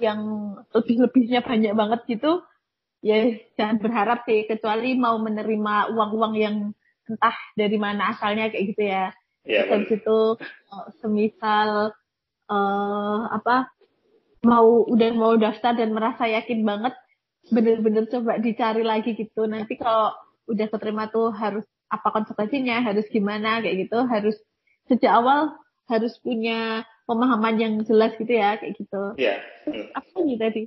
yang 0.00 0.20
lebih-lebihnya 0.72 1.44
banyak 1.44 1.72
banget 1.76 2.00
gitu 2.08 2.42
ya 3.02 3.34
jangan 3.58 3.82
berharap 3.82 4.22
sih 4.24 4.46
kecuali 4.46 4.94
mau 4.94 5.18
menerima 5.18 5.90
uang-uang 5.90 6.34
yang 6.38 6.56
entah 7.10 7.34
dari 7.58 7.76
mana 7.76 8.14
asalnya 8.14 8.48
kayak 8.48 8.64
gitu 8.74 8.82
ya. 8.86 9.10
Iya, 9.42 9.66
Terus 9.66 9.90
itu 9.98 10.18
uh, 10.70 10.86
semisal 11.02 11.90
uh, 12.46 13.20
apa 13.26 13.74
mau 14.46 14.86
udah 14.86 15.10
mau 15.14 15.34
daftar 15.34 15.74
dan 15.74 15.90
merasa 15.94 16.30
yakin 16.30 16.62
banget 16.62 16.94
bener-bener 17.50 18.06
coba 18.06 18.38
dicari 18.38 18.86
lagi 18.86 19.18
gitu. 19.18 19.50
Nanti 19.50 19.74
kalau 19.74 20.14
udah 20.46 20.66
keterima 20.70 21.10
tuh 21.10 21.34
harus 21.34 21.66
apa 21.90 22.08
konsekuensinya, 22.14 22.86
harus 22.86 23.04
gimana 23.10 23.60
kayak 23.60 23.90
gitu, 23.90 23.98
harus 24.06 24.38
sejak 24.86 25.12
awal 25.12 25.54
harus 25.86 26.14
punya 26.18 26.82
pemahaman 27.04 27.56
yang 27.58 27.74
jelas 27.82 28.14
gitu 28.16 28.30
ya 28.30 28.56
kayak 28.56 28.78
gitu. 28.78 29.02
Iya. 29.14 29.36
Terus 29.66 29.86
apa 29.92 30.16
nih 30.18 30.38
tadi? 30.38 30.62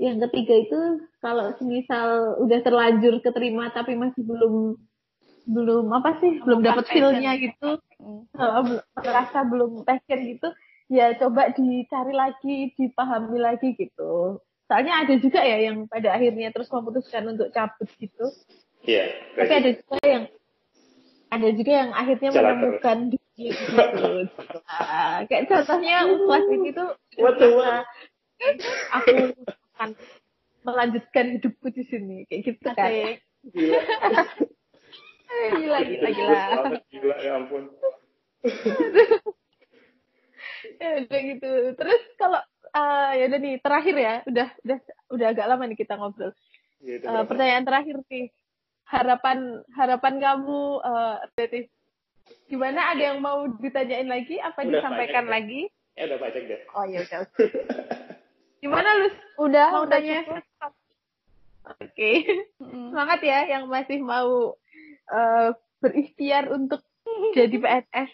Yang 0.00 0.16
ketiga 0.28 0.54
itu 0.56 0.80
kalau 1.20 1.52
semisal 1.56 2.08
udah 2.40 2.58
terlanjur 2.60 3.20
keterima 3.20 3.68
tapi 3.68 3.92
masih 3.94 4.24
belum 4.24 4.80
belum 5.44 5.86
apa 5.90 6.20
sih 6.20 6.40
belum 6.40 6.60
dapat 6.62 6.84
feel-nya 6.86 7.36
gitu 7.36 7.80
Hmm. 8.00 8.24
belum- 8.32 8.80
merasa 8.96 9.44
belum 9.44 9.84
passion 9.84 10.20
gitu 10.24 10.48
ya 10.88 11.12
coba 11.16 11.52
dicari 11.52 12.16
lagi 12.16 12.72
dipahami 12.72 13.36
lagi 13.36 13.76
gitu 13.76 14.40
soalnya 14.64 15.04
ada 15.04 15.14
juga 15.16 15.44
ya 15.44 15.68
yang 15.68 15.84
pada 15.84 16.16
akhirnya 16.16 16.48
terus 16.48 16.72
memutuskan 16.72 17.28
untuk 17.28 17.52
cabut 17.52 17.88
gitu 18.00 18.24
Iya. 18.88 19.04
tapi 19.36 19.52
ada 19.52 19.70
juga 19.76 20.00
yang 20.00 20.24
ada 21.30 21.48
juga 21.54 21.72
yang 21.72 21.90
akhirnya 21.94 22.30
Jalan 22.34 22.54
menemukan 22.58 22.98
diri 23.08 23.54
gitu 23.54 23.72
Nah, 24.66 25.24
kayak 25.30 25.44
contohnya 25.48 25.96
What 26.26 27.36
the 27.38 27.48
what? 27.54 27.86
aku 28.90 29.32
akan 29.76 29.88
melanjutkan 30.60 31.38
hidupku 31.38 31.70
di 31.70 31.82
sini. 31.86 32.16
Kayak 32.26 32.42
gitu 32.50 32.68
kan. 32.72 32.90
Gila. 33.46 33.80
gila 35.56 35.78
gila 35.86 36.08
gila. 36.10 36.40
ya 37.22 37.30
ampun. 37.38 37.70
ya 40.80 40.88
udah 41.04 41.20
gitu. 41.20 41.50
Terus 41.76 42.02
kalau 42.16 42.40
eh, 42.70 43.10
ya 43.20 43.24
udah 43.28 43.38
nih 43.40 43.54
terakhir 43.60 43.94
ya. 43.96 44.14
Udah 44.26 44.48
udah 44.64 44.78
udah 45.12 45.26
agak 45.32 45.46
lama 45.48 45.64
nih 45.68 45.78
kita 45.78 45.94
ngobrol. 45.96 46.32
Gitu, 46.80 47.04
Eh, 47.04 47.12
berapa? 47.12 47.28
pertanyaan 47.28 47.64
terakhir 47.64 47.96
nih 48.08 48.32
harapan 48.90 49.38
harapan 49.72 50.14
kamu 50.18 50.60
eh 50.80 51.16
Teti 51.32 51.60
gimana? 52.46 52.90
Ada 52.90 53.14
yang 53.14 53.18
mau 53.18 53.46
ditanyain 53.48 54.06
lagi? 54.06 54.36
Apa 54.36 54.60
Udah 54.60 54.70
disampaikan 54.76 55.26
lagi? 55.26 55.70
Eh, 55.94 56.04
udah 56.04 56.18
baca 56.18 56.38
deh. 56.38 56.60
oh 56.70 56.84
ya 56.84 56.98
udah 57.02 57.20
gimana 58.62 58.88
lu 58.96 59.08
Udah, 59.40 59.66
mau 59.72 59.84
udah 59.84 59.96
tanya? 59.96 60.20
oke. 61.64 62.10
Semangat 62.60 63.20
ya 63.22 63.48
yang 63.48 63.64
masih 63.66 63.98
mau 64.00 64.54
eh, 65.06 65.48
berikhtiar 65.78 66.50
untuk 66.50 66.82
jadi 67.32 67.56
PNS 67.56 68.10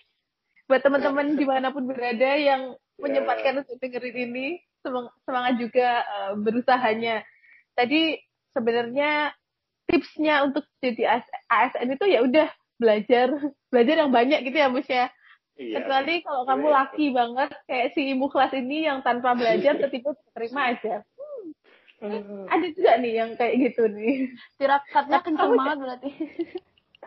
buat 0.66 0.82
teman-teman 0.82 1.34
di 1.34 1.44
mana 1.44 1.70
pun 1.70 1.84
berada 1.84 2.34
yang 2.34 2.74
menyempatkan 2.96 3.60
untuk 3.60 3.76
dengerin 3.76 4.16
ini 4.30 4.46
semang- 4.80 5.12
semangat 5.22 5.54
juga 5.58 5.88
eh, 6.02 6.32
berusahanya. 6.36 7.16
Tadi 7.74 8.16
sebenarnya 8.50 9.34
tipsnya 9.87 10.42
untuk 10.42 10.62
jadi 10.79 11.18
AS- 11.18 11.35
ASN 11.46 11.88
itu 11.92 12.05
ya 12.05 12.20
udah 12.20 12.49
belajar 12.77 13.27
belajar 13.72 13.94
yang 13.99 14.11
banyak 14.11 14.40
gitu 14.42 14.57
ya 14.57 14.68
Mus 14.68 14.87
ya 14.87 15.09
Iya. 15.57 15.81
kecuali 15.81 16.20
kalau 16.20 16.44
kamu 16.44 16.66
Iya. 16.66 16.77
laki 16.77 17.07
banget 17.11 17.49
kayak 17.64 17.88
si 17.90 18.12
ibu 18.12 18.29
kelas 18.29 18.53
ini 18.53 18.85
yang 18.85 19.01
tanpa 19.01 19.33
belajar 19.33 19.72
tiba 19.88 20.12
terima 20.31 20.70
aja 20.70 21.01
Hmm. 21.96 22.44
ada 22.46 22.68
juga 22.68 23.01
nih 23.01 23.12
yang 23.16 23.31
kayak 23.35 23.57
gitu 23.62 23.88
nih 23.88 24.29
Tirakatnya 24.55 25.16
kenceng 25.18 25.49
Kamu- 25.49 25.57
banget 25.57 25.77
berarti. 25.81 26.11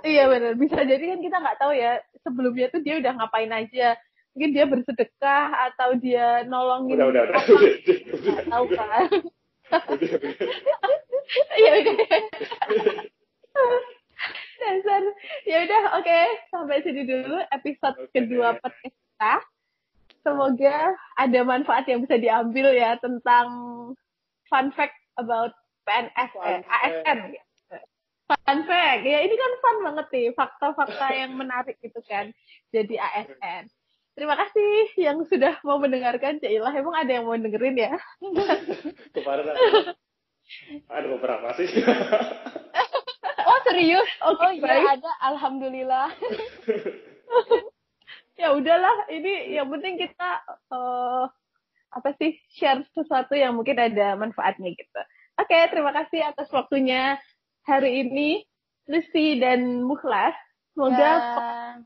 Iya 0.01 0.25
benar, 0.25 0.55
bisa 0.55 0.81
jadi 0.81 1.03
kan 1.05 1.19
kita 1.19 1.37
nggak 1.37 1.59
tahu 1.59 1.75
ya 1.75 1.91
sebelumnya 2.17 2.71
tuh 2.71 2.79
dia 2.79 2.97
udah 2.97 3.11
ngapain 3.13 3.51
aja. 3.51 3.99
Mungkin 4.31 4.49
dia 4.49 4.65
bersedekah 4.65 5.45
atau 5.69 5.93
dia 5.93 6.41
nolongin 6.43 6.95
Udah, 6.95 7.05
udah, 7.05 7.21
udah. 7.21 7.41
tahu 8.47 8.65
kan. 8.71 9.05
udah, 9.69 10.09
udah. 10.09 10.31
Iya 10.49 10.75
udah. 10.79 10.98
Dasar. 14.59 15.03
Ya 15.47 15.57
udah, 15.65 15.83
oke. 16.01 16.19
Sampai 16.51 16.81
sini 16.83 17.05
dulu 17.05 17.37
episode 17.53 17.95
Oke. 17.95 18.11
kedua 18.11 18.57
podcast 18.59 18.97
kita. 18.97 19.35
Semoga 20.19 20.77
ada 21.15 21.39
manfaat 21.47 21.87
yang 21.87 22.03
bisa 22.03 22.19
diambil 22.19 22.75
ya 22.75 22.99
tentang 22.99 23.47
fun 24.51 24.67
fact 24.75 24.97
about 25.15 25.55
PNS, 25.87 26.29
Fun 26.35 26.43
eh, 26.43 26.61
fact. 26.67 26.83
ASN. 27.07 27.19
Fun 28.29 28.59
fact, 28.69 29.01
ya 29.09 29.25
ini 29.25 29.33
kan 29.33 29.51
fun 29.57 29.77
banget 29.89 30.07
nih, 30.13 30.27
fakta-fakta 30.37 31.07
yang 31.17 31.33
menarik 31.33 31.79
gitu 31.81 31.97
kan. 32.05 32.29
Jadi 32.69 32.99
ASN. 32.99 33.71
Terima 34.13 34.35
kasih 34.35 34.99
yang 34.99 35.23
sudah 35.23 35.55
mau 35.63 35.79
mendengarkan, 35.79 36.43
Cailah. 36.43 36.75
Emang 36.75 36.93
ada 36.99 37.09
yang 37.09 37.23
mau 37.23 37.39
dengerin 37.39 37.79
ya? 37.79 37.95
Kemarin 39.15 39.95
ada, 40.87 41.07
beberapa 41.07 41.47
sih. 41.55 41.67
Oh 43.39 43.59
serius? 43.65 44.05
Oke, 44.21 44.45
oh 44.45 44.51
iya 44.53 44.61
baik. 44.61 45.01
ada. 45.01 45.11
Alhamdulillah. 45.25 46.13
ya 48.39 48.53
udahlah 48.53 49.09
ini 49.09 49.57
yang 49.57 49.67
penting 49.67 49.99
kita 49.99 50.29
eh, 50.71 51.23
apa 51.89 52.09
sih 52.15 52.37
share 52.55 52.85
sesuatu 52.93 53.33
yang 53.33 53.57
mungkin 53.57 53.75
ada 53.75 54.15
manfaatnya 54.15 54.71
gitu 54.71 55.01
oke 55.35 55.57
terima 55.73 55.91
kasih 55.91 56.23
atas 56.23 56.47
waktunya 56.53 57.19
hari 57.67 58.05
ini 58.07 58.45
Lucy 58.87 59.41
dan 59.41 59.83
Mukhlas 59.83 60.33
semoga 60.71 60.95
Ya, 60.95 61.13
pe- 61.35 61.77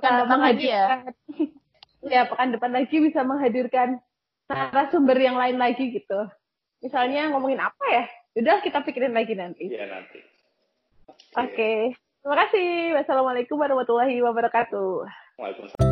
pekan 0.00 0.12
depan 0.24 0.38
lagi 0.40 0.66
ya. 0.70 0.84
ya 2.14 2.20
pekan 2.24 2.50
depan 2.56 2.72
lagi 2.72 2.96
bisa 3.04 3.20
menghadirkan 3.22 4.00
narasumber 4.48 5.18
yang 5.20 5.36
lain 5.36 5.60
lagi 5.60 5.92
gitu 5.92 6.20
misalnya 6.82 7.32
ngomongin 7.34 7.60
apa 7.62 7.84
ya? 7.90 8.04
Udah 8.38 8.62
kita 8.62 8.84
pikirin 8.86 9.14
lagi 9.14 9.34
nanti. 9.34 9.66
Iya, 9.66 9.86
nanti. 9.90 10.18
oke. 11.34 11.72
Terima 12.22 12.36
kasih. 12.44 12.98
Wassalamualaikum 12.98 13.56
warahmatullahi 13.56 14.20
wabarakatuh. 14.22 15.06
Waalaikumsalam. 15.38 15.87